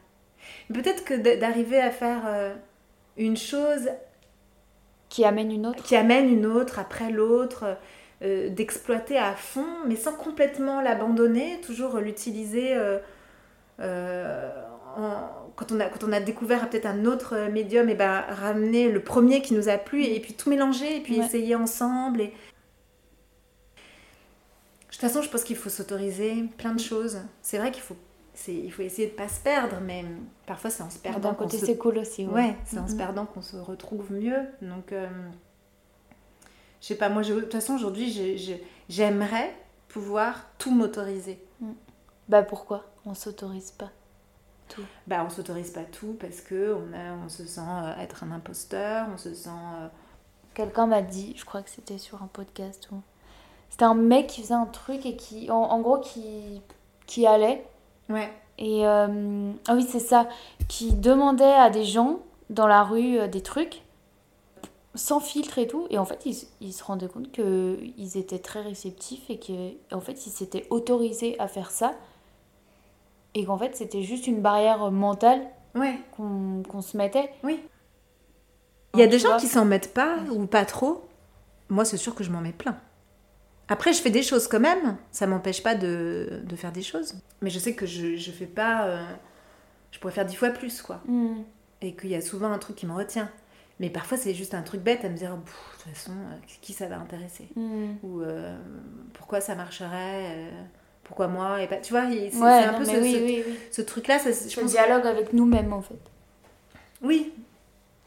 [0.74, 2.54] Peut-être que d'arriver à faire euh,
[3.18, 3.90] une chose
[5.12, 7.78] qui amène une autre Qui amène une autre après l'autre,
[8.24, 12.98] euh, d'exploiter à fond, mais sans complètement l'abandonner, toujours l'utiliser euh,
[13.82, 14.50] euh,
[15.58, 19.04] quand, on a, quand on a découvert peut-être un autre médium, et ben ramener le
[19.04, 22.22] premier qui nous a plu et, puis tout mélanger et puis essayer ensemble.
[22.22, 22.28] Et...
[22.28, 22.32] De
[24.92, 27.20] toute façon, je pense qu'il faut s'autoriser plein de choses.
[27.42, 27.98] C'est vrai qu'il faut
[28.48, 30.06] il faut essayer de pas se perdre, mais
[30.46, 31.30] parfois c'est en se perdant.
[31.30, 32.26] D'un côté, c'est cool aussi.
[32.26, 34.48] Ouais, c'est en se perdant qu'on se retrouve mieux.
[34.62, 35.08] Donc, euh,
[36.82, 39.54] Je sais pas, moi, de toute façon, aujourd'hui, j'aimerais
[39.88, 41.44] pouvoir tout m'autoriser.
[41.60, 41.72] Mm.
[42.30, 43.90] Bah pourquoi on s'autorise pas
[44.70, 44.84] tout?
[45.06, 48.32] Bah on s'autorise pas tout parce que on, a, on se sent euh, être un
[48.32, 49.50] imposteur, on se sent...
[49.50, 49.88] Euh,
[50.54, 53.02] Quelqu'un m'a dit, je crois que c'était sur un podcast ou...
[53.70, 56.62] C'était un mec qui faisait un truc et qui, en, gros, qui,
[57.06, 57.66] qui allait.
[58.12, 58.32] Ouais.
[58.58, 60.28] Et, euh, ah oui, c'est ça,
[60.68, 62.20] qui demandait à des gens
[62.50, 63.82] dans la rue des trucs
[64.96, 65.88] sans filtre et tout.
[65.90, 70.32] Et en fait, ils, se rendaient compte qu'ils étaient très réceptifs et qu'en fait, ils
[70.32, 71.94] s'étaient autorisés à faire ça.
[73.34, 75.42] Et qu'en fait, c'était juste une barrière mentale
[75.76, 75.98] ouais.
[76.16, 77.32] qu'on se mettait.
[77.44, 77.62] Oui.
[78.94, 81.06] Il y a des gens qui s'en mettent pas ou pas trop.
[81.70, 82.78] Moi, c'est sûr que je m'en mets plein.
[83.72, 84.98] Après, je fais des choses quand même.
[85.12, 87.16] Ça m'empêche pas de, de, faire des choses.
[87.42, 88.86] Mais je sais que je, je fais pas.
[88.86, 89.02] Euh,
[89.92, 91.02] je pourrais faire dix fois plus, quoi.
[91.08, 91.44] Hmm.
[91.82, 93.32] Et qu'il y a souvent un truc qui me retient.
[93.80, 96.74] Mais parfois, c'est juste un truc bête à me dire, de toute façon, euh, qui
[96.74, 97.48] ça va intéresser?
[97.56, 97.94] Hmm.
[98.04, 98.58] Ou euh,
[99.14, 100.52] pourquoi ça marcherait
[101.06, 101.78] Pourquoi moi et pas...
[101.78, 104.18] Tu vois, c'est un peu ce, ce, truc-là.
[104.18, 105.96] Je pense dialogue avec nous-mêmes, en fait.
[107.02, 107.32] Oui.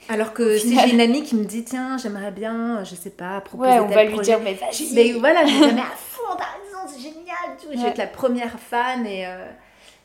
[0.08, 3.40] Alors que si j'ai une amie qui me dit, tiens, j'aimerais bien, je sais pas,
[3.40, 4.92] proposer ouais, on va lui dire, mais vas-y.
[4.94, 7.56] Mais voilà, je mais à fond, t'as raison, c'est génial.
[7.72, 9.26] Je vais être la première fan et...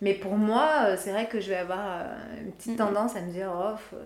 [0.01, 2.05] Mais pour moi, c'est vrai que je vais avoir
[2.39, 3.97] une petite tendance à me dire, oh,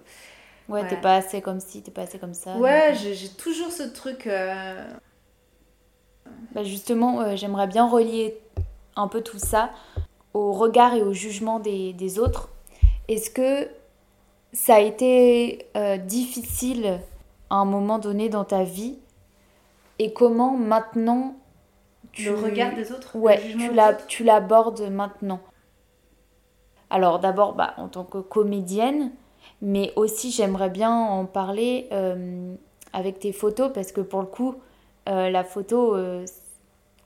[0.70, 2.56] Ouais, t'es pas assez comme ci, t'es pas assez comme ça.
[2.58, 3.14] Ouais, euh.
[3.14, 4.28] j'ai toujours ce truc.
[4.28, 4.88] Euh,
[6.54, 8.38] bah justement, euh, j'aimerais bien relier
[8.96, 9.72] un peu tout ça
[10.34, 12.50] au regard et au jugement des, des autres.
[13.08, 13.68] Est-ce que
[14.54, 15.68] ça a été
[16.06, 17.00] difficile
[17.50, 18.98] à un moment donné dans ta vie
[20.00, 21.36] et comment maintenant
[22.12, 22.26] tu...
[22.26, 23.42] Le regard des autres Ouais,
[24.08, 25.40] tu l'abordes maintenant.
[26.90, 29.12] Alors d'abord, bah, en tant que comédienne,
[29.62, 32.54] mais aussi, j'aimerais bien en parler euh,
[32.92, 34.56] avec tes photos parce que pour le coup,
[35.10, 36.26] euh, la photo, euh,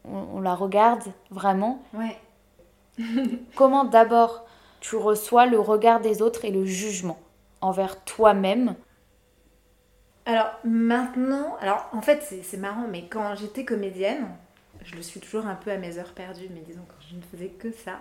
[0.05, 1.81] on, la regarde vraiment.
[1.93, 2.17] Ouais.
[3.55, 4.43] Comment d'abord
[4.79, 7.17] tu reçois le regard des autres et le jugement?
[7.61, 8.75] Envers toi-même
[10.25, 14.27] Alors maintenant, alors en fait c'est marrant, mais quand j'étais comédienne,
[14.83, 17.21] je le suis toujours un peu à mes heures perdues, mais disons quand je ne
[17.21, 17.99] faisais que ça,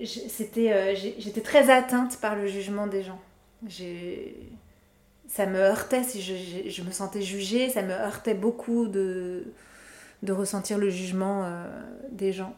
[0.00, 3.20] euh, j'étais très atteinte par le jugement des gens.
[5.28, 9.44] Ça me heurtait si je, me sentais jugée, ça me heurtait beaucoup de,
[10.22, 11.66] de ressentir le jugement euh,
[12.10, 12.56] des gens.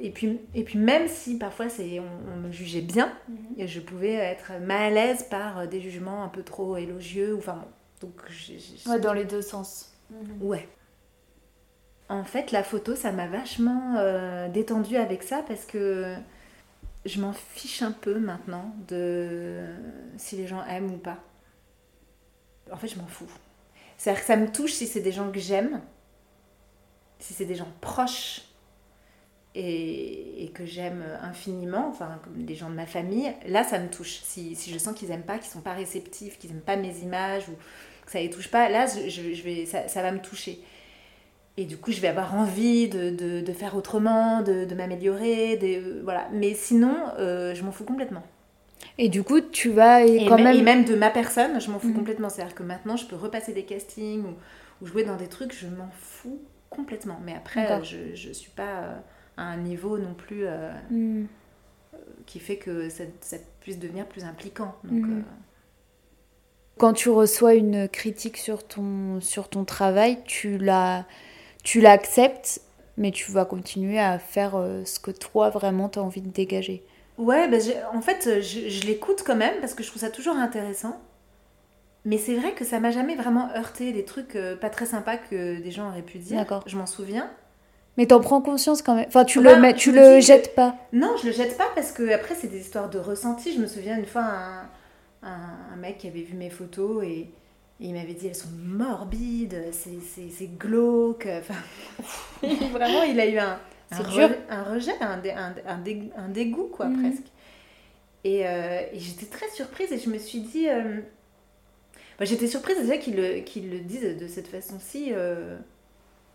[0.00, 3.36] Et puis, et puis même si parfois on, on, me jugeait bien, mhm.
[3.56, 7.34] et je pouvais être mal à l'aise par des jugements un peu trop élogieux.
[7.36, 7.64] Enfin
[8.00, 8.14] donc
[8.86, 9.92] ouais, dans les deux sens.
[10.10, 10.42] Mhm.
[10.42, 10.68] Ouais.
[12.08, 16.14] En fait, la photo, ça m'a vachement euh, détendue avec ça parce que
[17.04, 19.62] je m'en fiche un peu maintenant de
[20.16, 21.18] si les gens aiment ou pas.
[22.72, 23.30] En fait, je m'en fous.
[23.96, 25.80] C'est-à-dire que ça me touche si c'est des gens que j'aime,
[27.18, 28.47] si c'est des gens proches
[29.54, 34.20] et, que j'aime infiniment, enfin, comme des gens de ma famille, là, ça me touche.
[34.22, 37.48] Si, je sens qu'ils n'aiment pas, qu'ils sont pas réceptifs, qu'ils n'aiment pas mes images
[37.48, 37.52] ou
[38.04, 40.60] que ça les touche pas, là, je, vais, ça va me toucher.
[41.58, 45.58] Et du coup, je vais avoir envie de, de, de faire autrement, de, de m'améliorer.
[45.60, 46.28] Euh, voilà.
[46.32, 48.22] Mais sinon, euh, je m'en fous complètement.
[48.96, 50.54] Et du coup, tu vas et quand même...
[50.56, 51.96] Et même de ma personne, je m'en fous mhm.
[51.96, 52.28] complètement.
[52.28, 54.34] C'est-à-dire que maintenant, je peux repasser des castings ou,
[54.80, 57.18] ou, jouer dans des trucs, je m'en fous complètement.
[57.24, 58.96] Mais après, je ne suis pas euh,
[59.38, 60.44] à un niveau non plus
[60.90, 61.26] mhm.
[62.26, 64.74] qui fait que ça, ça, puisse devenir plus impliquant.
[64.84, 65.24] Donc, mhm.
[66.78, 70.60] Quand tu reçois une critique sur ton, sur ton travail, tu
[71.64, 72.60] tu l'acceptes,
[72.96, 76.30] mais tu vas continuer à faire euh, ce que toi vraiment tu as envie de
[76.30, 76.84] dégager.
[77.18, 77.56] Ouais, bah,
[77.92, 81.00] en fait, je, l'écoute quand même parce que je trouve ça toujours intéressant.
[82.04, 85.16] Mais c'est vrai que ça m'a jamais vraiment heurté des trucs euh, pas très sympas
[85.16, 86.38] que des gens auraient pu dire.
[86.38, 86.62] D'accord.
[86.66, 87.28] Je m'en souviens.
[87.98, 89.06] Mais t'en prends conscience quand même.
[89.08, 90.76] Enfin, tu le, mets, tu le jettes pas.
[90.92, 93.52] Non, je le jette pas parce que après, c'est des histoires de ressenti.
[93.52, 94.22] Je me souviens une fois,
[95.22, 95.30] un,
[95.72, 97.28] un mec qui avait vu mes photos et
[97.80, 101.28] il m'avait dit elles sont morbides, c'est glauque.
[101.38, 101.54] Enfin,
[102.72, 103.58] vraiment, il a eu un,
[103.90, 103.98] un,
[104.48, 105.20] un rejet, un,
[106.16, 107.02] un, dégoût, quoi, mhm.
[107.02, 107.26] presque.
[108.26, 110.68] Euh, et, j'étais très surprise et je me suis dit.
[110.68, 111.00] Euh,
[112.18, 115.56] bah, j'étais surprise déjà qu'il le, qu le dise de cette façon si, euh,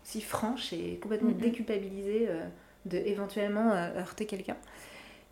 [0.04, 1.38] si franche et complètement mhm.
[1.38, 2.28] déculpabilisée
[2.84, 4.56] de éventuellement heurter quelqu'un.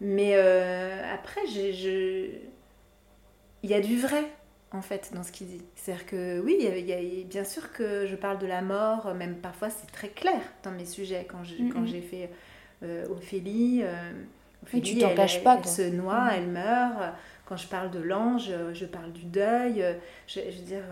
[0.01, 2.31] Mais après, je...
[3.63, 4.25] il y a du vrai
[4.73, 5.63] en fait, dans ce qu'il dit.
[5.77, 9.37] C'est-à-dire que oui, il y, a, bien sûr que je parle de la mort, même
[9.37, 11.27] parfois c'est très clair dans mes sujets.
[11.29, 12.31] Quand j'ai fait
[12.83, 14.13] euh, Ophélie, euh,
[14.63, 15.27] Ophélie tu t'en pas.
[15.27, 17.15] Elle, se noie, elle meurt.
[17.45, 19.85] Quand je parle de l'ange, je parle du deuil.
[20.27, 20.85] Je, veux dire,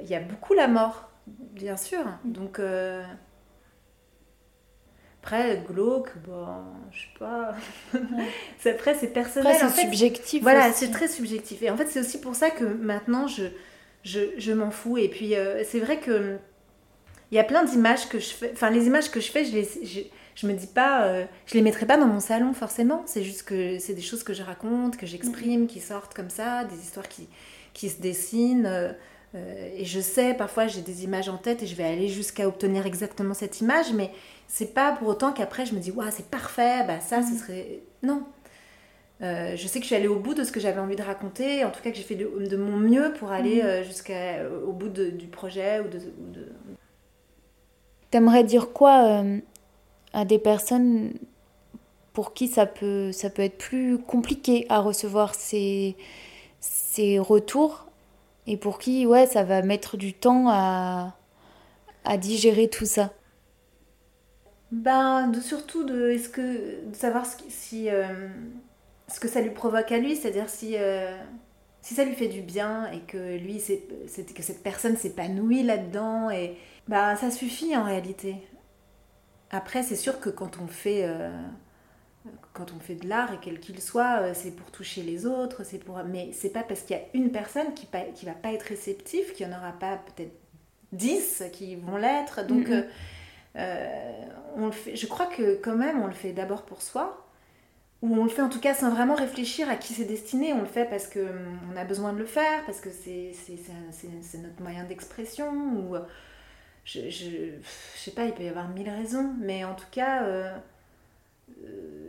[0.00, 2.04] il y a beaucoup la mort bien sûr.
[2.24, 2.32] Mm.
[2.32, 3.02] Donc, euh,
[5.22, 6.46] après, glauque, bon,
[6.90, 7.54] je sais pas.
[8.70, 9.54] après, c'est personnel.
[9.58, 10.42] c'est subjectif.
[10.42, 11.62] Voilà, c'est très subjectif.
[11.62, 13.44] Et en fait, c'est aussi pour ça que maintenant, je,
[14.02, 14.96] je, je m'en fous.
[14.96, 16.38] Et puis, euh, c'est vrai que
[17.30, 18.50] il y a plein d'images que je fais.
[18.52, 19.68] Enfin, les images que je fais, je les.
[20.36, 23.02] Je, me dis pas, euh, je les mettrai pas dans mon salon forcément.
[23.04, 26.64] C'est juste que c'est des choses que je raconte, que j'exprime, qui sortent comme ça,
[26.64, 27.28] des histoires qui,
[27.74, 28.94] qui se dessinent.
[29.34, 32.48] Euh, et je sais, parfois j'ai des images en tête et je vais aller jusqu'à
[32.48, 34.10] obtenir exactement cette image, mais
[34.48, 37.38] c'est pas pour autant qu'après je me dis, waouh, c'est parfait, bah ça, ce mm.
[37.38, 37.80] serait.
[38.02, 38.24] Non.
[39.22, 41.02] Euh, je sais que je suis allée au bout de ce que j'avais envie de
[41.02, 43.66] raconter, en tout cas que j'ai fait de, mon mieux pour aller mm.
[43.66, 45.80] euh, jusqu'au euh, bout du projet.
[45.80, 46.00] Ou de,
[48.10, 49.22] T'aimerais dire quoi
[50.12, 51.12] à des personnes
[52.12, 55.94] pour qui ça peut, ça peut être plus compliqué à recevoir ces,
[56.58, 57.89] ces retours
[58.50, 61.14] et pour qui ouais, ça va mettre du temps à,
[62.18, 63.12] digérer tout ça
[64.72, 68.28] ben, surtout de, est-ce que, savoir ce, si, euh,
[69.08, 71.16] ce que ça lui provoque à lui, c'est-à-dire si, euh,
[71.80, 73.82] si ça lui fait du bien et que lui, c'est,
[74.32, 78.36] que cette personne s'épanouit là-dedans, et bah, ça suffit en réalité.
[79.50, 81.30] Après, c'est sûr que quand on fait, euh,
[82.52, 85.78] quand on fait de l'art, et quel qu'il soit, c'est pour toucher les autres, c'est
[85.78, 85.98] pour...
[86.04, 89.32] mais c'est pas parce qu'il y a une personne qui, qui va pas être réceptive
[89.32, 90.32] qu'il n'y en aura pas peut-être
[90.92, 92.46] dix qui vont l'être.
[92.46, 92.68] Donc.
[93.56, 94.22] Euh,
[94.56, 97.26] on le fait, je crois que quand même on le fait d'abord pour soi,
[98.02, 100.52] ou on le fait en tout cas sans vraiment réfléchir à qui c'est destiné.
[100.52, 103.32] On le fait parce qu'on hum, a besoin de le faire, parce que c'est
[104.38, 105.96] notre moyen d'expression, ou
[106.84, 107.50] je, je,
[107.96, 110.58] sais pas, il peut y avoir mille raisons, mais en tout cas, euh, euh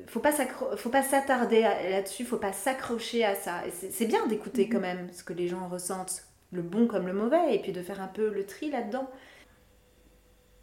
[0.07, 0.31] faut pas
[0.77, 3.61] faut pas s'attarder là-dessus, faut pas s'accrocher à ça.
[3.71, 7.55] C'est bien d'écouter quand même ce que les gens ressentent, le bon comme le mauvais,
[7.55, 9.07] et puis de faire un peu le tri là-dedans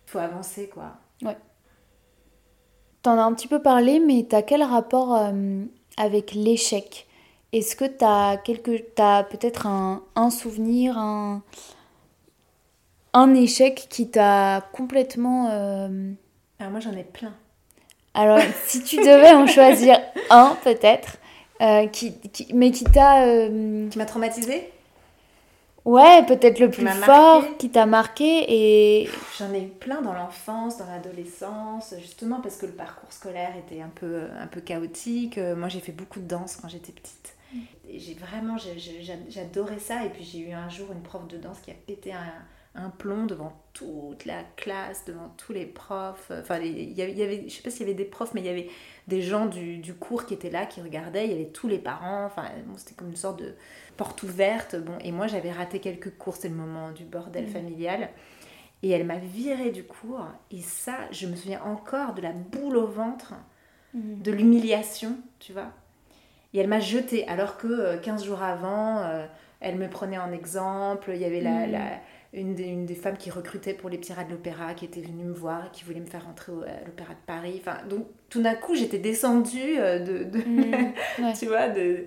[0.08, 0.96] faut avancer, quoi.
[1.22, 1.36] Ouais.
[3.02, 5.64] T'en as un petit peu parlé, mais t'as quel rapport euh,
[5.96, 7.06] avec l'échec?
[7.52, 8.82] Est-ce que t'as quelque...
[9.00, 11.42] as peut-être un, un, souvenir, un,
[13.12, 15.48] un échec qui t'a complètement...
[15.50, 16.12] Euh,
[16.58, 17.34] Alors moi j'en ai plein.
[18.18, 19.96] Alors si tu devais en choisir
[20.28, 21.18] un peut-être,
[21.60, 23.24] euh, qui, qui, mais qui t'a...
[23.90, 24.72] Qui m'a traumatisé
[25.84, 29.08] Ouais, peut-être le plus fort qui t'a marqué et...
[29.38, 33.80] J'en ai eu plein dans l'enfance, dans l'adolescence, justement parce que le parcours scolaire était
[33.80, 35.38] un peu, un peu chaotique.
[35.38, 37.36] Euh, moi j'ai fait beaucoup de danse quand j'étais petite.
[37.54, 37.58] Mm.
[37.94, 38.56] J'ai vraiment,
[39.28, 40.04] j'adorais ça.
[40.04, 42.34] Et puis j'ai eu un jour une prof de danse qui a pété un,
[42.78, 46.30] un plomb devant toute la classe, devant tous les profs.
[46.30, 48.50] Enfin, il y avait, je sais pas s'il y avait des profs, mais il y
[48.50, 48.68] avait
[49.06, 51.26] des gens du, du, cours qui étaient là, qui regardaient.
[51.26, 52.24] Il y avait tous les parents.
[52.24, 52.44] Enfin,
[52.76, 53.54] c'était comme une sorte de
[53.96, 54.76] porte ouverte.
[54.76, 57.48] Bon, et moi, j'avais raté quelques cours, c'est le moment du bordel mmh.
[57.48, 58.08] familial.
[58.82, 60.26] Et elle m'a virée du cours.
[60.50, 63.34] Et ça, je me souviens encore de la boule au ventre,
[63.94, 64.22] mmh.
[64.22, 65.70] de l'humiliation, tu vois.
[66.54, 69.26] Et elle m'a jetée, alors que 15 euh, jours avant, euh,
[69.60, 71.10] elle me prenait en exemple.
[71.14, 71.72] Il y avait la, mmh.
[71.72, 72.00] la
[72.32, 75.00] une, des, une, des, femmes qui recrutait pour les petits rats de l'opéra, qui était
[75.00, 77.60] venue me voir et qui voulait me faire rentrer à l'opéra de Paris.
[77.60, 80.24] Enfin, donc, tout d'un coup, j'étais descendue euh, de...
[80.24, 80.40] de
[81.38, 82.06] tu vois, de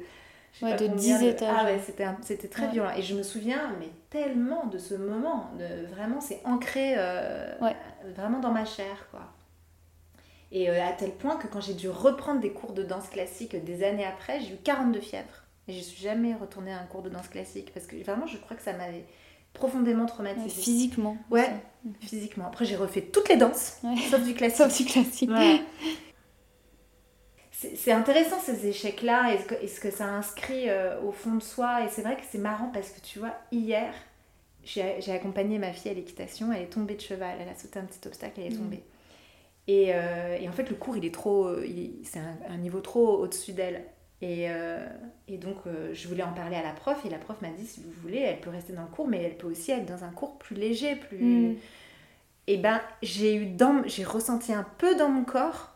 [0.62, 1.55] ouais, de 10 étages.
[1.57, 2.91] Ah ouais, c'était, c'était très violent.
[2.95, 5.49] Et je me souviens, mais tellement de ce moment.
[5.57, 7.53] De, vraiment, c'est ancré euh,
[8.15, 9.21] vraiment dans ma chair, quoi.
[10.51, 13.55] Et euh, à tel point que quand j'ai dû reprendre des cours de danse classique
[13.63, 15.43] des années après, j'ai eu 42 fièvres.
[15.67, 18.38] Et je suis jamais retournée à un cours de danse classique parce que vraiment, je
[18.38, 19.05] crois que ça m'avait
[19.53, 20.49] profondément traumatisée.
[20.49, 21.17] physiquement.
[21.29, 21.49] Ouais,
[21.99, 22.47] physiquement.
[22.47, 24.57] Après, j'ai refait toutes les danses, sauf du classique.
[24.57, 25.31] sauf du classique.
[27.51, 31.83] c'est intéressant ces échecs-là et ce que, ça inscrit euh, au fond de soi.
[31.83, 33.93] Et c'est vrai que c'est marrant parce que tu vois, hier,
[34.63, 37.85] j'ai accompagné ma fille à l'équitation, elle est tombée de cheval, elle a sauté un
[37.85, 38.59] petit obstacle, elle est mm.
[38.59, 38.83] tombée.
[39.67, 41.49] Et, euh, et, en fait, le cours, il est trop,
[42.03, 43.85] c'est un, niveau trop au-dessus d'elle.
[44.21, 44.86] Et, euh,
[45.27, 45.57] et, donc,
[45.93, 48.19] je voulais en parler à la prof, et la prof m'a dit, si vous voulez,
[48.19, 50.55] elle peut rester dans le cours, mais elle peut aussi être dans un cours plus
[50.55, 51.23] léger, plus...
[51.23, 51.55] Mm.
[52.47, 55.71] Et ben, j'ai eu dans, j'ai ressenti un peu dans mon corps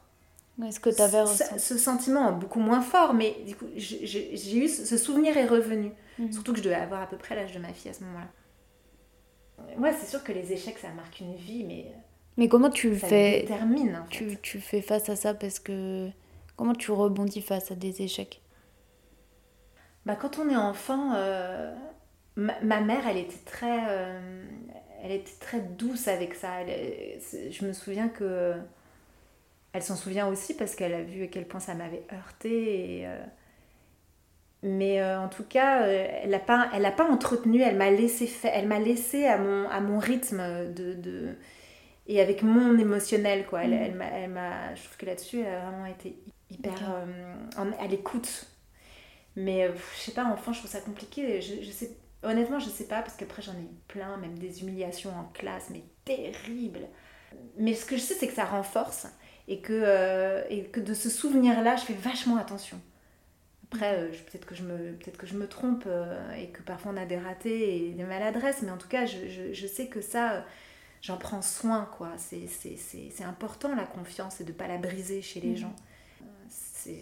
[0.64, 4.70] est-ce que tu avais ce, ce sentiment beaucoup moins fort, mais du coup, j'ai eu
[4.70, 5.92] ce souvenir est revenu.
[6.18, 6.32] Mhm.
[6.32, 8.28] Surtout que je devais avoir à peu près l'âge de ma fille à ce moment-là.
[9.78, 11.92] Ouais, c'est sûr que les échecs, ça marque une vie, mais.
[12.38, 13.42] Mais comment tu ça fais.
[13.42, 14.10] Détermine, en fait.
[14.10, 16.10] tu, tu fais face à ça parce que.
[16.56, 18.42] Comment tu rebondis face à des échecs?
[20.06, 21.76] Bah, Quand on est enfant, euh,
[22.36, 23.90] ma, mère, elle était très.
[23.90, 24.46] Euh,
[25.04, 26.66] elle était très douce avec ça.
[26.66, 28.56] je me souviens que
[29.76, 33.00] elle s'en souvient aussi parce qu'elle a vu à quel point ça m'avait heurté.
[33.00, 33.20] Et, euh,
[34.64, 37.92] Mais euh, en tout cas, euh, elle n'a pas, elle a pas entretenu, elle m'a
[37.92, 41.36] laissé, elle m'a laissé à mon, à mon rythme de, de,
[42.08, 43.46] et avec mon émotionnel.
[43.48, 43.66] Quoi.
[43.66, 43.84] Elle, mm.
[43.84, 46.16] elle, m'a, elle m'a, je trouve que là-dessus, elle a vraiment été
[46.56, 48.48] hyper euh, à l'écoute.
[49.36, 51.42] Mais je sais pas, enfant, je trouve ça compliqué.
[51.42, 54.62] Je, je sais, honnêtement, je sais pas, parce qu'après, j'en ai eu plein, même des
[54.62, 56.88] humiliations en classe, mais terribles.
[57.58, 59.08] Mais ce que je sais, c'est que ça renforce
[59.48, 62.80] et que, et que de ce souvenir-là, je fais vachement attention.
[63.72, 66.92] Après, euh, peut-être que, je me, peut que je me trompe euh, et que parfois
[66.94, 69.88] on a des ratés et des maladresses, mais en tout cas, je, je, je sais
[69.88, 70.42] que ça, euh,
[71.02, 72.12] j'en prends soin, quoi.
[72.18, 75.58] C'est important la confiance et de ne pas la briser chez les mmh.
[75.58, 75.76] gens.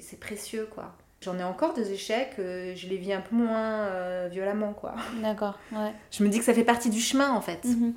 [0.01, 0.95] C'est précieux, quoi.
[1.21, 4.95] J'en ai encore des échecs, je les vis un peu moins violemment, quoi.
[5.21, 5.93] D'accord, ouais.
[6.11, 7.65] Je me dis que ça fait partie du chemin, en fait.
[7.65, 7.93] Mmh.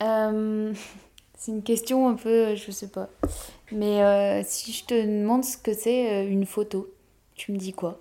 [1.36, 3.08] c'est une question un peu, je sais pas.
[3.72, 6.92] Mais si je te demande ce que c'est une photo,
[7.34, 8.00] tu me dis quoi?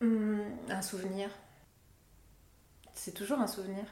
[0.00, 1.30] Hum, Un souvenir.
[2.92, 3.84] C'est toujours un souvenir.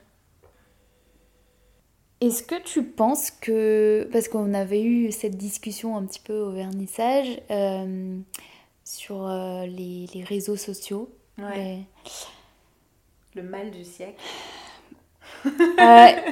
[2.23, 6.53] Est-ce que tu penses que, parce qu'on avait eu cette discussion un petit peu au
[6.53, 8.17] vernissage euh,
[8.85, 11.81] sur euh, les, réseaux sociaux, ouais.
[13.35, 14.21] le mal du siècle.
[15.45, 15.51] Euh,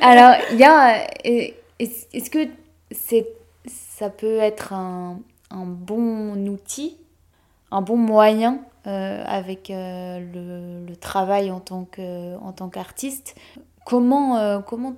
[0.01, 2.47] alors, il y a, est-ce que
[2.93, 3.27] c'est,
[3.67, 5.19] ça peut être un,
[5.51, 6.97] un bon outil
[7.73, 11.89] un bon moyen avec euh, le, travail en tant
[12.69, 13.35] qu'artiste?
[13.85, 14.95] Comment, comment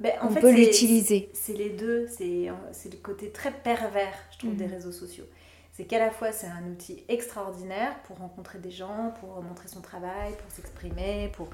[0.00, 4.66] ben, on peut l'utiliser C'est les deux, c'est le côté très pervers, je trouve, des
[4.66, 4.74] mhm.
[4.74, 5.26] réseaux sociaux.
[5.72, 9.80] C'est qu'à la fois, c'est un outil extraordinaire pour rencontrer des gens, pour montrer son
[9.80, 11.48] travail, pour s'exprimer, pour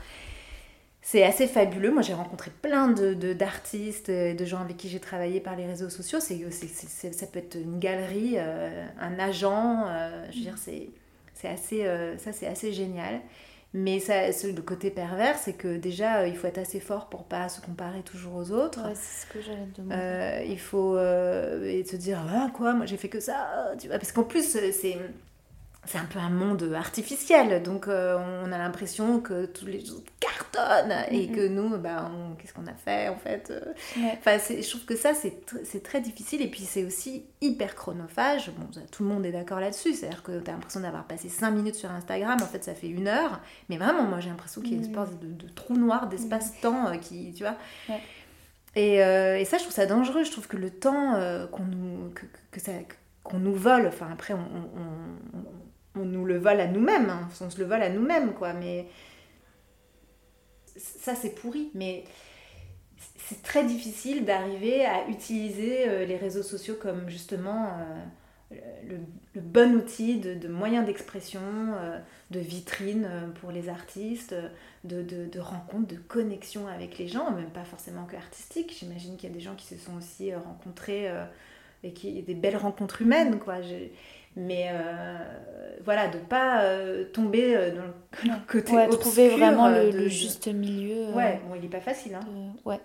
[1.02, 1.90] c'est assez fabuleux.
[1.90, 5.88] Moi, j'ai rencontré plein de, d'artistes, de gens avec qui j'ai travaillé par les réseaux
[5.88, 6.20] sociaux.
[6.20, 9.84] C'est, c'est, ça peut être une galerie, euh, un agent.
[9.86, 13.20] Euh, je veux dire, c'est assez, euh, ça, c'est assez génial.
[13.72, 17.48] Mais ça, le côté pervers, c'est que déjà, il faut être assez fort pour pas
[17.48, 18.80] se comparer toujours aux autres.
[18.94, 20.46] c'est ce que j'allais te demander.
[20.48, 23.72] il faut et se dire, ah, quoi, moi j'ai fait que ça.
[23.78, 24.98] Tu vois, parce qu'en plus, c'est
[25.86, 30.12] c'est un peu un monde artificiel, donc euh, on a l'impression que tous les autres
[30.20, 33.72] cartonnent et que nous, bah, qu'est-ce qu'on a fait en fait euh?
[34.18, 38.50] Enfin, je trouve que ça c'est très difficile et puis c'est aussi hyper chronophage.
[38.50, 41.50] Bon, tout le monde est d'accord là-dessus, c'est-à-dire que tu as l'impression d'avoir passé 5
[41.50, 44.72] minutes sur Instagram, en fait ça fait une heure, mais vraiment, moi j'ai l'impression qu'il
[44.72, 47.56] y a une espèce de, trou noir d'espace-temps euh, qui, tu vois.
[48.76, 50.22] Et, et, ça, je trouve ça dangereux.
[50.22, 51.18] Je trouve que le temps
[51.50, 52.70] qu'on nous, que, que ça,
[53.24, 55.40] qu'on nous vole, enfin après on, on
[55.96, 57.28] nous le vole à nous-mêmes, hein.
[57.40, 58.52] on se le vole à nous-mêmes, quoi.
[58.52, 58.86] Mais
[60.76, 61.70] ça, c'est pourri.
[61.74, 62.04] Mais
[63.30, 67.68] c'est très difficile d'arriver à utiliser euh, les réseaux sociaux comme justement
[68.50, 68.56] euh,
[69.34, 71.98] le, bon outil de, moyen d'expression, euh,
[72.30, 73.08] de vitrine
[73.40, 74.34] pour les artistes,
[74.82, 78.76] de, de, rencontre, de connexion avec les gens, même pas forcément que artistique.
[78.78, 81.08] J'imagine qu'il y a des gens qui se sont aussi rencontrés
[81.84, 83.60] et qui des belles rencontres humaines, quoi.
[84.36, 85.18] Mais euh,
[85.84, 91.10] voilà, de pas euh, tomber euh, dans le côté ouais, trouver vraiment le, juste milieu.
[91.12, 92.14] Ouais, bon, il est pas facile.
[92.14, 92.20] Hein.
[92.20, 92.80] De, ouais.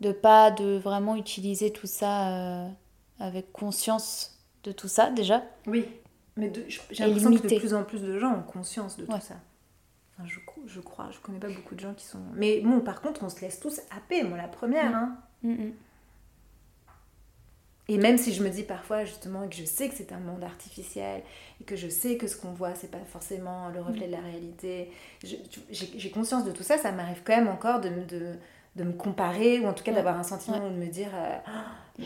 [0.00, 2.68] De pas de vraiment utiliser tout ça
[3.18, 5.42] avec conscience de tout ça déjà.
[5.66, 5.86] Oui,
[6.36, 6.52] mais
[6.90, 9.36] j'ai l'impression que de plus en plus de gens ont conscience de tout ça.
[10.18, 12.20] Enfin, je, je crois, je connais pas beaucoup de gens qui sont.
[12.34, 14.90] Mais bon, par contre, on se laisse tous happer, moi la première.
[14.90, 14.94] Mm.
[14.94, 15.16] Hein.
[15.42, 15.72] Mm, mm.
[17.88, 20.42] Et même si je me dis parfois justement que je sais que c'est un monde
[20.42, 21.22] artificiel
[21.60, 24.20] et que je sais que ce qu'on voit c'est pas forcément le reflet de la
[24.20, 24.90] réalité,
[25.22, 28.32] j'ai conscience de tout ça, ça m'arrive quand même encore de, de,
[28.74, 31.10] de, me comparer ou en tout cas d'avoir un sentiment ou de me dire.
[31.14, 32.04] Euh, ah,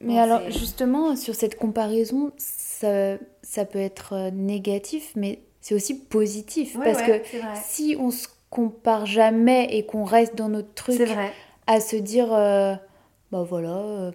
[0.00, 5.98] mais, alors justement sur cette comparaison, ça, ça peut être euh, négatif mais c'est aussi
[5.98, 7.20] positif parce que
[7.62, 11.02] si on se compare jamais et qu'on reste dans notre truc
[11.66, 12.32] à se dire.
[12.32, 12.74] Euh,
[13.30, 14.12] bah voilà, euh,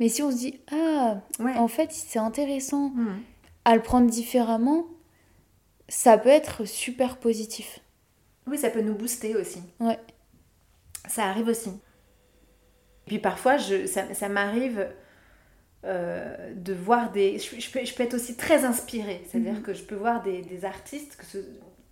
[0.00, 3.20] Mais si on se dit, ah, en fait, c'est intéressant hmm.
[3.64, 4.86] à le prendre différemment,
[5.88, 7.78] ça peut être super positif.
[8.48, 9.60] Oui, ça peut nous booster aussi.
[9.78, 9.98] Ouais.
[11.06, 11.70] Ça arrive aussi.
[11.70, 14.88] Et puis parfois, je, ça, ça m'arrive
[15.84, 17.38] euh, de voir des...
[17.38, 19.22] Je, peux, je, peux, être aussi très inspirée.
[19.28, 19.62] C'est-à-dire mhm.
[19.62, 21.38] que je peux voir des, des artistes, que ce,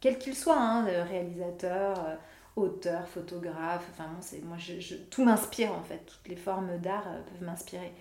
[0.01, 2.19] quels qu'ils soient, hein, réalisateurs...
[2.57, 7.21] Auteur, photographe, enfin c'est moi je, tout m'inspire en fait, toutes les formes d'art euh,
[7.31, 7.93] peuvent m'inspirer.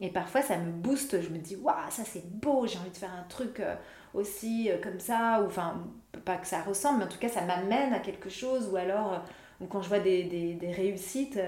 [0.00, 2.96] Et parfois ça me booste, je me dis waouh ça c'est beau, j'ai envie de
[2.96, 3.74] faire un truc euh,
[4.14, 5.84] aussi euh, comme ça, ou enfin
[6.24, 9.22] pas que ça ressemble, mais en tout cas ça m'amène à quelque chose, ou alors
[9.60, 11.38] ou quand je vois des, des, des réussites,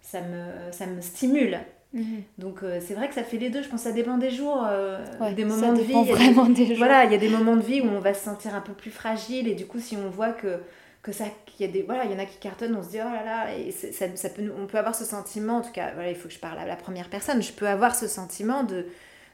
[0.00, 1.60] ça, me, ça me stimule.
[1.94, 2.22] Mhm.
[2.38, 3.62] Donc euh, c'est vrai que ça fait les deux.
[3.62, 5.04] Je pense que ça dépend des jours, euh,
[5.34, 6.04] des moments ça de vie.
[6.04, 6.76] Vraiment des, jours.
[6.78, 8.72] Voilà, il y a des moments de vie où on va se sentir un peu
[8.72, 10.60] plus fragile et du coup si on voit que
[11.02, 12.90] que ça qu'il y a des voilà il y en a qui cartonnent on se
[12.90, 15.72] dit oh là là et ça, ça, peut on peut avoir ce sentiment en tout
[15.72, 18.06] cas voilà il faut que je parle à la première personne je peux avoir ce
[18.06, 18.86] sentiment de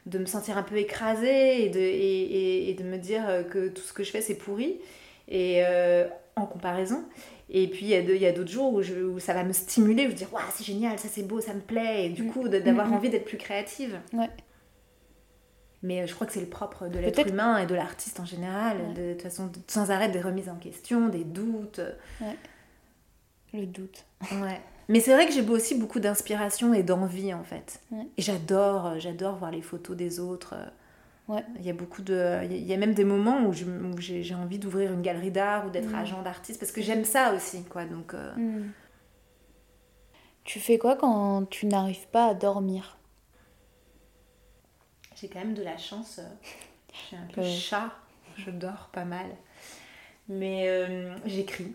[0.05, 3.81] de me sentir un peu écrasée et de et, et, de me dire que tout
[3.83, 4.79] ce que je fais c'est pourri
[5.27, 7.05] et euh, en comparaison
[7.51, 10.09] et puis il y a d'autres jours où, je, où, ça va me stimuler, je
[10.09, 12.31] me dire, waouh, c'est génial, ça c'est beau, ça me plaît, et du mm.
[12.31, 12.93] coup d'avoir mm, mm.
[12.93, 13.99] envie d'être plus créative.
[14.13, 14.29] Ouais.
[15.81, 18.25] Mais euh, je crois que c'est le propre de l'être humain et de l'artiste en
[18.25, 21.81] général, de, toute façon, sans arrêt des remises en question, des doutes.
[22.21, 22.35] Ouais.
[23.53, 24.05] Le doute.
[24.31, 24.61] Ouais.
[24.89, 27.79] Mais c'est vrai que j'ai aussi beaucoup d'inspiration et d'envie en fait.
[28.17, 30.55] Et j'adore, euh, j'adore voir les photos des autres.
[31.59, 32.43] Il y a beaucoup de.
[32.49, 35.91] Il y a même des moments où, j'ai envie d'ouvrir une galerie d'art ou d'être
[35.91, 35.95] mm.
[35.95, 37.85] agent d'artiste parce que j'aime ça aussi, quoi.
[37.85, 38.13] Donc.
[38.13, 38.71] Euh, mm.
[40.43, 42.97] Tu fais quoi quand tu n'arrives pas à dormir?
[45.19, 46.19] J'ai quand même de la chance.
[46.19, 46.49] Euh,
[46.93, 47.91] je suis un peu chat.
[48.37, 49.27] Je dors pas mal.
[50.29, 51.73] Mais euh, j'écris.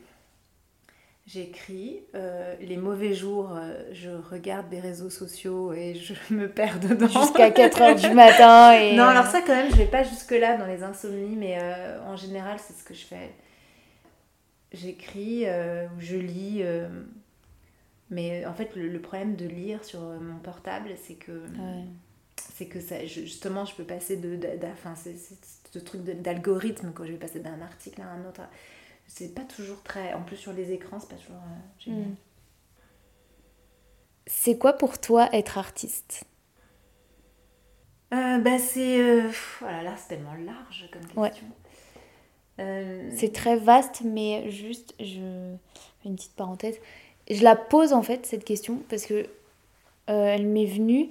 [1.26, 2.00] J'écris.
[2.14, 7.08] Euh, les mauvais jours, euh, je regarde des réseaux sociaux et je me perds dedans.
[7.08, 8.72] Jusqu'à 4h du matin.
[8.72, 8.94] Et...
[8.94, 11.58] Non, alors ça quand même, je vais pas jusque-là dans les insomnies, mais
[12.06, 13.34] en général, c'est ce que je fais.
[14.72, 16.62] J'écris ou je lis.
[18.10, 21.42] mais en fait, le, problème de lire sur mon portable, c'est que...
[22.54, 24.38] C'est que ça, justement, je peux passer de...
[24.72, 28.42] Enfin, c'est ce truc d'algorithme quand je vais passer d'un article à un autre
[29.06, 30.12] c'est pas toujours très.
[30.14, 32.08] En plus, sur les écrans, c'est pas toujours euh, génial.
[32.08, 32.16] Hmm.
[34.26, 36.24] C'est quoi pour toi être artiste?
[38.12, 39.28] Euh, bah c'est euh,
[39.60, 41.46] voilà là c'est tellement large comme question
[42.56, 45.56] c'est très vaste mais juste je
[46.00, 46.76] fais une petite parenthèse
[47.28, 49.26] je la pose en fait cette question parce que
[50.06, 51.08] elle m'est venue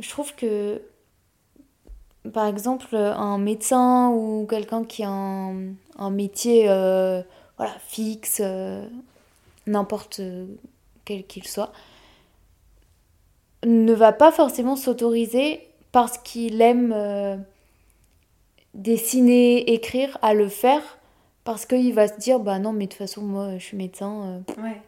[0.00, 0.80] je trouve que
[2.30, 7.22] par exemple, un médecin ou quelqu'un qui a un, métier euh,
[7.56, 8.86] voilà, fixe, euh,
[9.66, 10.20] n'importe
[11.04, 11.72] quel qu'il soit,
[13.64, 15.60] ne va pas forcément s'autoriser
[15.92, 17.36] parce qu'il aime euh,
[18.74, 20.98] dessiner, écrire, à le faire,
[21.44, 24.42] parce qu'il va se dire, bah non, mais de toute façon, moi, je suis médecin.
[24.58, 24.82] Ouais.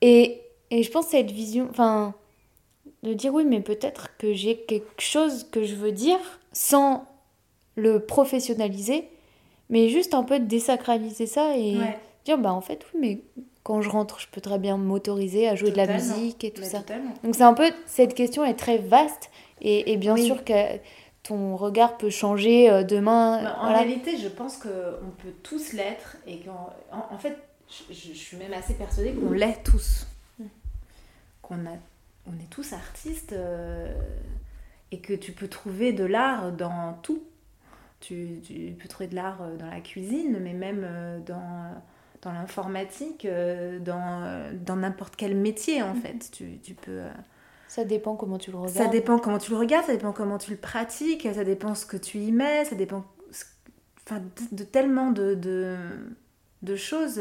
[0.00, 0.40] Et,
[0.70, 2.14] et je pense que cette vision, enfin,
[3.02, 6.18] de dire oui, mais peut-être que j'ai quelque chose que je veux dire
[6.52, 7.06] sans
[7.76, 9.08] le professionnaliser,
[9.70, 11.76] mais juste un peu désacraliser ça et
[12.24, 15.54] dire bah en fait oui, mais quand je rentre, je peux très bien m'autoriser à
[15.54, 16.82] jouer de la musique et tout ça.
[17.22, 19.30] Donc c'est un peu cette question est très vaste
[19.60, 20.52] et, et bien sûr que
[21.22, 23.42] ton regard peut changer euh, demain.
[23.42, 27.36] Bah, en réalité, je pense qu'on peut tous l'être et qu'en en, fait,
[27.68, 30.06] je, je, suis même assez persuadée qu'on l'est tous.
[30.38, 30.44] Mm.
[31.42, 31.76] Qu'on a
[32.28, 33.92] on est tous artistes euh,
[34.92, 37.22] et que tu peux trouver de l'art dans tout.
[38.00, 38.40] Tu,
[38.80, 41.74] peux trouver de l'art euh, dans la cuisine, mais même euh, dans,
[42.22, 43.26] dans l'informatique,
[43.80, 46.00] dans n'importe quel métier en mhm.
[46.00, 46.30] fait.
[46.62, 47.02] Tu, peux.
[47.68, 48.76] Ça dépend comment tu le regardes.
[48.76, 51.86] Ça dépend comment tu le regardes, ça dépend comment tu le pratiques, ça dépend ce
[51.86, 53.04] que tu y mets, ça dépend
[54.06, 54.22] enfin,
[54.52, 55.76] de, tellement de, de,
[56.62, 57.20] de choses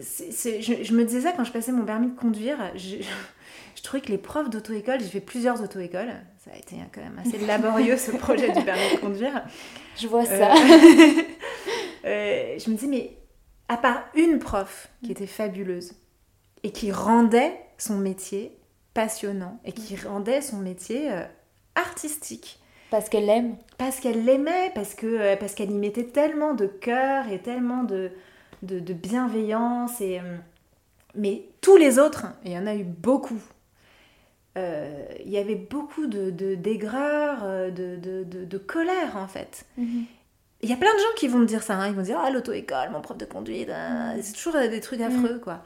[0.00, 2.58] je, me disais ça quand je passais mon permis de conduire.
[2.74, 2.96] Je,
[3.76, 6.12] je, trouvais que les profs d'auto-école, j'ai fait plusieurs auto-écoles.
[6.44, 9.44] Ça a été quand même assez laborieux ce projet du permis de conduire.
[9.96, 10.54] Je vois ça.
[10.54, 11.22] Euh,
[12.04, 13.16] euh, je me disais, mais
[13.68, 15.92] à part une prof qui était fabuleuse
[16.62, 18.56] et qui rendait son métier
[18.94, 21.22] passionnant et qui rendait son métier euh,
[21.74, 22.58] artistique.
[22.90, 27.28] Parce qu'elle l'aime Parce qu'elle l'aimait, parce qu'elle parce qu'elle y mettait tellement de cœur
[27.28, 28.10] et tellement de,
[28.62, 30.00] de, bienveillance.
[30.00, 30.36] Et, euh,
[31.14, 33.40] mais tous les autres, il y en a eu beaucoup.
[34.58, 39.64] Euh, il y avait beaucoup de, d'aigreur, euh, de, de, de, colère en fait.
[39.76, 40.04] Mhm.
[40.62, 41.88] Il y a plein de gens qui vont me dire ça, hein.
[41.88, 44.16] ils vont dire Ah, l'auto-école, mon prof de conduite, hein.
[44.20, 45.40] c'est toujours des trucs affreux mhm.
[45.40, 45.62] quoi.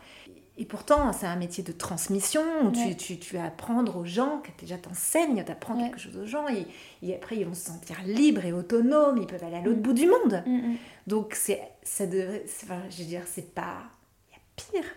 [0.57, 4.41] Et pourtant, c'est un métier de transmission où tu, tu, tu, vas apprendre aux gens,
[4.41, 8.45] que déjà t'enseignes, t'apprends quelque chose aux gens, et, après ils vont se sentir libres
[8.45, 9.83] et autonomes, ils peuvent aller à l'autre mm.
[9.83, 10.45] bout du monde.
[10.47, 10.77] Mm, mm.
[11.09, 13.83] Donc, c'est, ça devrait, enfin, je veux dire, c'est pas.
[14.29, 14.91] Il y a pire.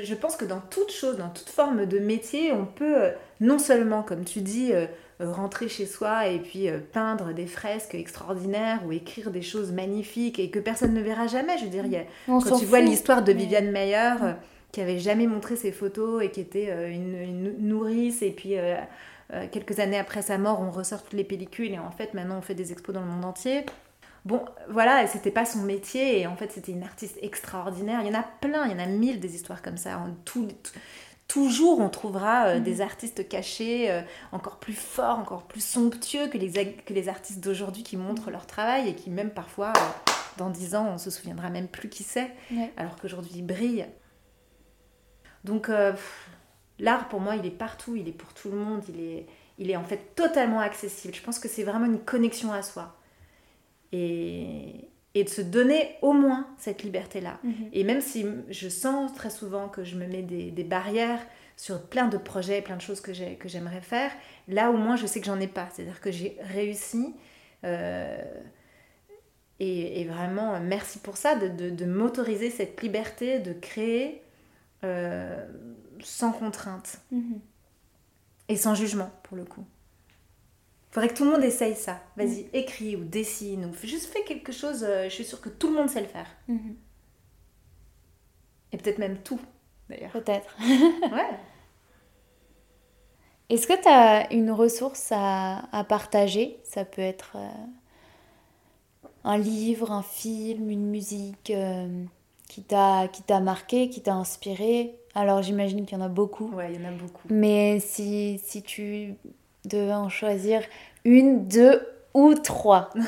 [0.00, 3.10] Je pense que dans toute chose, dans toute forme de métier, on peut euh,
[3.40, 4.72] non seulement, comme tu dis,
[5.20, 9.72] euh, rentrer chez soi et puis euh, peindre des fresques extraordinaires ou écrire des choses
[9.72, 11.58] magnifiques et que personne ne verra jamais.
[11.58, 14.32] Je veux dire, y a, quand tu vois l'histoire de Viviane Mayer, euh,
[14.70, 18.54] qui avait jamais montré ses photos et qui était une, nourrice, et puis
[19.50, 22.42] quelques années après sa mort, on ressort toutes les pellicules et en fait, maintenant, on
[22.42, 23.64] fait des expos dans le monde entier.
[24.24, 28.00] Bon, voilà, c'était pas son métier et en fait, c'était une artiste extraordinaire.
[28.02, 29.98] Il y en a plein, il y en a mille des histoires comme ça.
[29.98, 30.48] En tout,
[31.28, 32.62] toujours on trouvera euh, Mhm.
[32.64, 34.02] des artistes cachés euh,
[34.32, 38.46] encore plus forts, encore plus somptueux que les, que les artistes d'aujourd'hui qui montrent leur
[38.46, 42.02] travail et qui même parfois, euh, dans dix ans, on se souviendra même plus qui
[42.02, 42.72] c'est, Ouais.
[42.76, 43.86] alors qu'aujourd'hui ils brillent.
[45.44, 45.70] Donc
[46.78, 49.26] l'art pour moi il est partout, il est pour tout le monde, il est,
[49.58, 51.14] il est en fait totalement accessible.
[51.14, 52.94] Je pense que c'est vraiment une connexion à soi.
[53.92, 57.38] Et, et de se donner au moins cette liberté-là.
[57.42, 57.52] Mhm.
[57.72, 61.20] Et même si je sens très souvent que je me mets des, des barrières
[61.56, 64.12] sur plein de projets, plein de choses que j'ai- que j'aimerais faire,
[64.46, 65.68] là au moins je sais que j'en ai pas.
[65.72, 67.14] C'est-à-dire que j'ai réussi.
[67.64, 68.22] euh,
[69.60, 74.22] et, et vraiment, merci pour ça, de, de- de m'autoriser cette liberté de créer
[74.84, 75.44] euh,
[76.00, 77.40] sans contrainte Mhm.
[78.48, 79.64] et sans jugement pour le coup.
[80.90, 82.00] Faudrait que tout le monde essaye ça.
[82.16, 84.84] Vas-y, écris ou dessine ou juste fais quelque chose.
[84.84, 86.26] euh, je suis sûre que tout le monde sait le faire.
[86.48, 86.76] Mhm.
[88.72, 89.40] Et peut-être même tout,
[89.88, 90.10] d'ailleurs.
[90.12, 90.56] Peut-être.
[91.12, 91.38] Ouais.
[93.50, 96.58] Est-ce que tu as une ressource à, à partager?
[96.64, 97.48] Ça peut être euh,
[99.24, 102.04] un livre, un film, une musique euh,
[102.48, 104.98] qui t'a qui t'a marqué, qui t'a inspiré?
[105.14, 106.50] Alors j'imagine qu'il y en a beaucoup.
[106.52, 107.28] Ouais, il y en a beaucoup.
[107.30, 109.14] Mais si, si tu
[109.68, 110.62] devais en choisir
[111.04, 112.90] une, deux ou trois.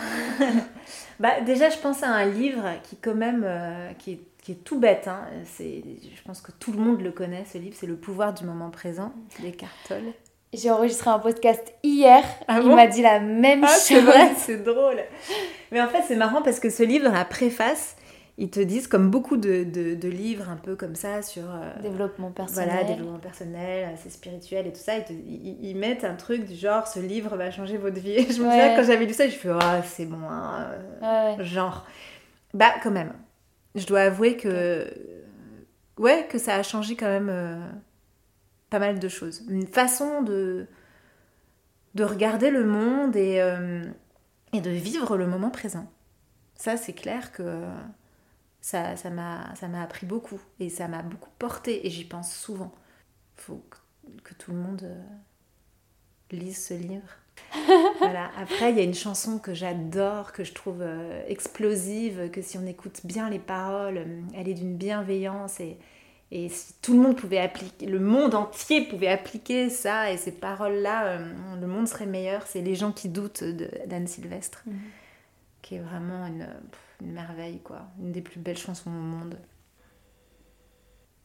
[1.18, 4.64] Bah, déjà, je pense à un livre qui, quand même, euh, qui, est, qui est
[4.64, 5.06] tout bête.
[5.06, 5.20] hein.
[5.44, 5.82] C'est,
[6.16, 7.76] je pense que tout le monde le connaît, ce livre.
[7.78, 10.14] C'est Le pouvoir du moment présent d'Eckhart Tolle.
[10.54, 12.24] J'ai enregistré un podcast hier.
[12.48, 13.76] Ah Il m'a dit la même Ah, chose.
[13.82, 14.96] c'est vrai, c'est drôle.
[15.72, 17.96] Mais en fait, c'est marrant parce que ce livre, dans la préface,
[18.38, 21.70] ils te disent, comme beaucoup de, de- de livres un peu comme ça, sur euh,
[21.82, 22.68] Développement personnel.
[22.70, 26.46] voilà, développement personnel, assez spirituel et tout ça, ils, te- ils- ils mettent un truc
[26.46, 28.16] du genre, ce livre va changer votre vie.
[28.32, 28.50] Je me Ouais.
[28.50, 30.66] souviens, quand j'avais lu ça, je fais, ah, c'est bon, hein,
[31.02, 31.86] euh, Ouais, genre.
[32.54, 33.12] Bah, quand même.
[33.74, 34.86] Je dois avouer que.
[35.98, 37.60] Ouais, que ça a changé quand même euh,
[38.70, 39.42] pas mal de choses.
[39.48, 40.66] Une façon de.
[41.94, 43.36] de regarder le monde et.
[44.52, 45.86] et de vivre le moment présent.
[46.56, 47.62] Ça, c'est clair que
[48.60, 52.34] ça ça m'a ça m'a appris beaucoup et ça m'a beaucoup porté et j'y pense
[52.34, 52.72] souvent.
[53.36, 53.76] Faut que,
[54.30, 55.02] que tout le monde euh,
[56.36, 57.08] lise ce livre.
[57.98, 58.30] voilà.
[58.36, 62.58] Après, il y a une chanson que j'adore, que je trouve euh, explosive, que si
[62.58, 65.78] on écoute bien les paroles, euh, elle est d'une bienveillance et,
[66.30, 70.32] et si tout le monde pouvait appliquer, le monde entier pouvait appliquer ça et ces
[70.32, 72.46] paroles-là, euh, le monde serait meilleur.
[72.46, 73.42] C'est Les gens qui doutent
[73.86, 74.78] d'Anne Sylvestre, Mhm.
[75.62, 77.82] qui est vraiment une, pff, une merveille, quoi.
[77.98, 79.38] Une des plus belles chansons au monde.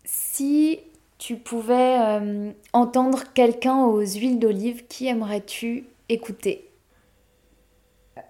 [0.04, 0.80] Si
[1.18, 6.70] tu pouvais euh, entendre quelqu'un aux huiles d'olive, qui aimerais-tu écouter?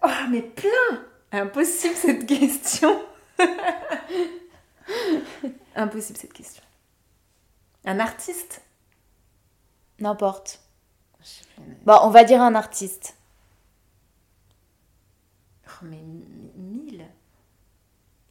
[0.04, 3.02] Oh, mais plein Impossible cette question
[5.76, 6.64] Impossible cette question.
[7.84, 8.62] Un artiste?
[10.00, 10.62] N'importe.
[11.86, 13.18] Bon, on va dire un artiste.
[15.68, 16.02] Oh, mais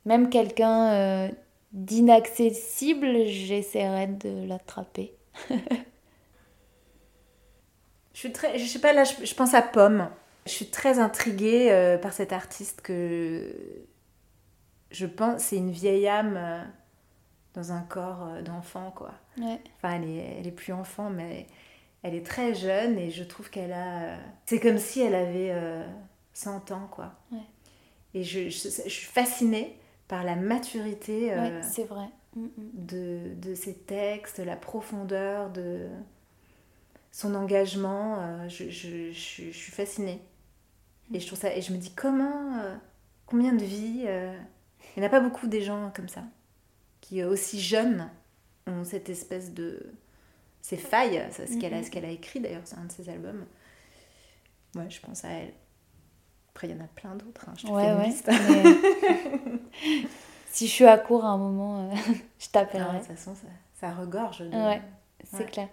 [0.04, 1.28] Même quelqu'un euh,
[1.72, 5.14] d'inaccessible, j'essaierai de l'attraper.
[8.12, 10.08] Je suis très, je sais pas, là, je, je pense à Pomme.
[10.46, 13.84] Je suis très intriguée euh, par cet artiste que
[14.94, 16.62] je pense, c'est une vieille âme euh,
[17.54, 19.12] dans un corps euh, d'enfant, quoi.
[19.38, 19.60] Ouais.
[19.76, 21.48] Enfin, elle est, elle est plus enfant, mais
[22.02, 24.16] elle est très jeune et je trouve qu'elle a.
[24.46, 25.84] C'est comme si elle avait euh,
[26.32, 27.12] 100 ans, quoi.
[27.32, 27.38] Ouais.
[28.14, 29.76] Et je, je, je suis fascinée
[30.08, 32.06] par la maturité euh, Ouais, c'est vrai.
[32.36, 32.50] Mm, mm.
[32.74, 35.88] de, de ses textes, la profondeur de
[37.12, 38.18] son engagement.
[38.20, 40.20] euh, je, je, je, je suis fascinée.
[41.12, 41.54] Et je trouve ça.
[41.56, 42.58] Et je me dis comment.
[42.60, 42.74] euh,
[43.26, 44.04] combien de vies.
[44.04, 46.24] il n'y en a pas beaucoup des gens comme ça.
[47.00, 48.10] Qui aussi jeunes
[48.66, 49.92] ont cette espèce de.
[50.62, 53.44] Ces failles, c'est ce qu'elle a, a écrit d'ailleurs, c'est un de ses albums.
[54.74, 55.52] Ouais, je pense à elle.
[56.54, 57.48] Après, il y en a plein d'autres.
[57.48, 58.02] hein, Je te Ouais, fais une ouais.
[58.02, 58.30] liste.
[58.38, 58.80] mais-
[60.46, 61.94] si je suis à court à un moment, euh,
[62.38, 62.98] je Ah, de t'appellerai.
[62.98, 64.48] toute façon, ça, ça regorge de.
[64.52, 64.82] Ouais.
[65.24, 65.68] C'est clair.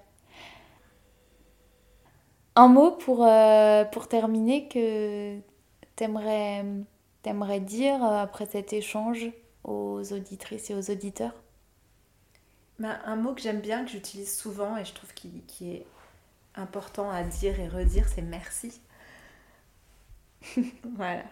[2.56, 5.38] Un mot pour, euh, pour terminer que
[5.96, 6.66] t'aimerais
[7.24, 9.28] t'aimerais dire euh, après cet échange
[9.64, 11.34] aux auditrices et aux auditeurs?
[12.80, 15.86] Ben, un mot que j'aime bien, que j'utilise souvent et je trouve qu'il qui est
[16.56, 18.82] important à dire et redire, c'est merci.
[20.96, 21.26] voilà.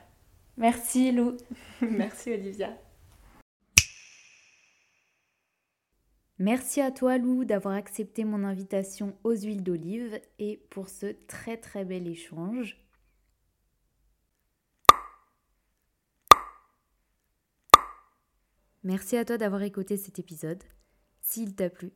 [0.57, 1.37] Merci Lou.
[1.81, 2.77] Merci Olivia.
[6.37, 11.57] Merci à toi Lou d'avoir accepté mon invitation aux huiles d'olive et pour ce très
[11.57, 12.77] très bel échange.
[18.83, 20.63] Merci à toi d'avoir écouté cet épisode.
[21.21, 21.91] S'il t'a plu,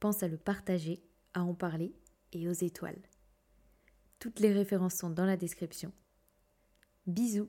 [0.00, 1.02] pense à le partager,
[1.34, 1.94] à en parler
[2.32, 3.02] et aux étoiles.
[4.18, 5.92] Toutes les références sont dans la description.
[7.06, 7.48] Bisous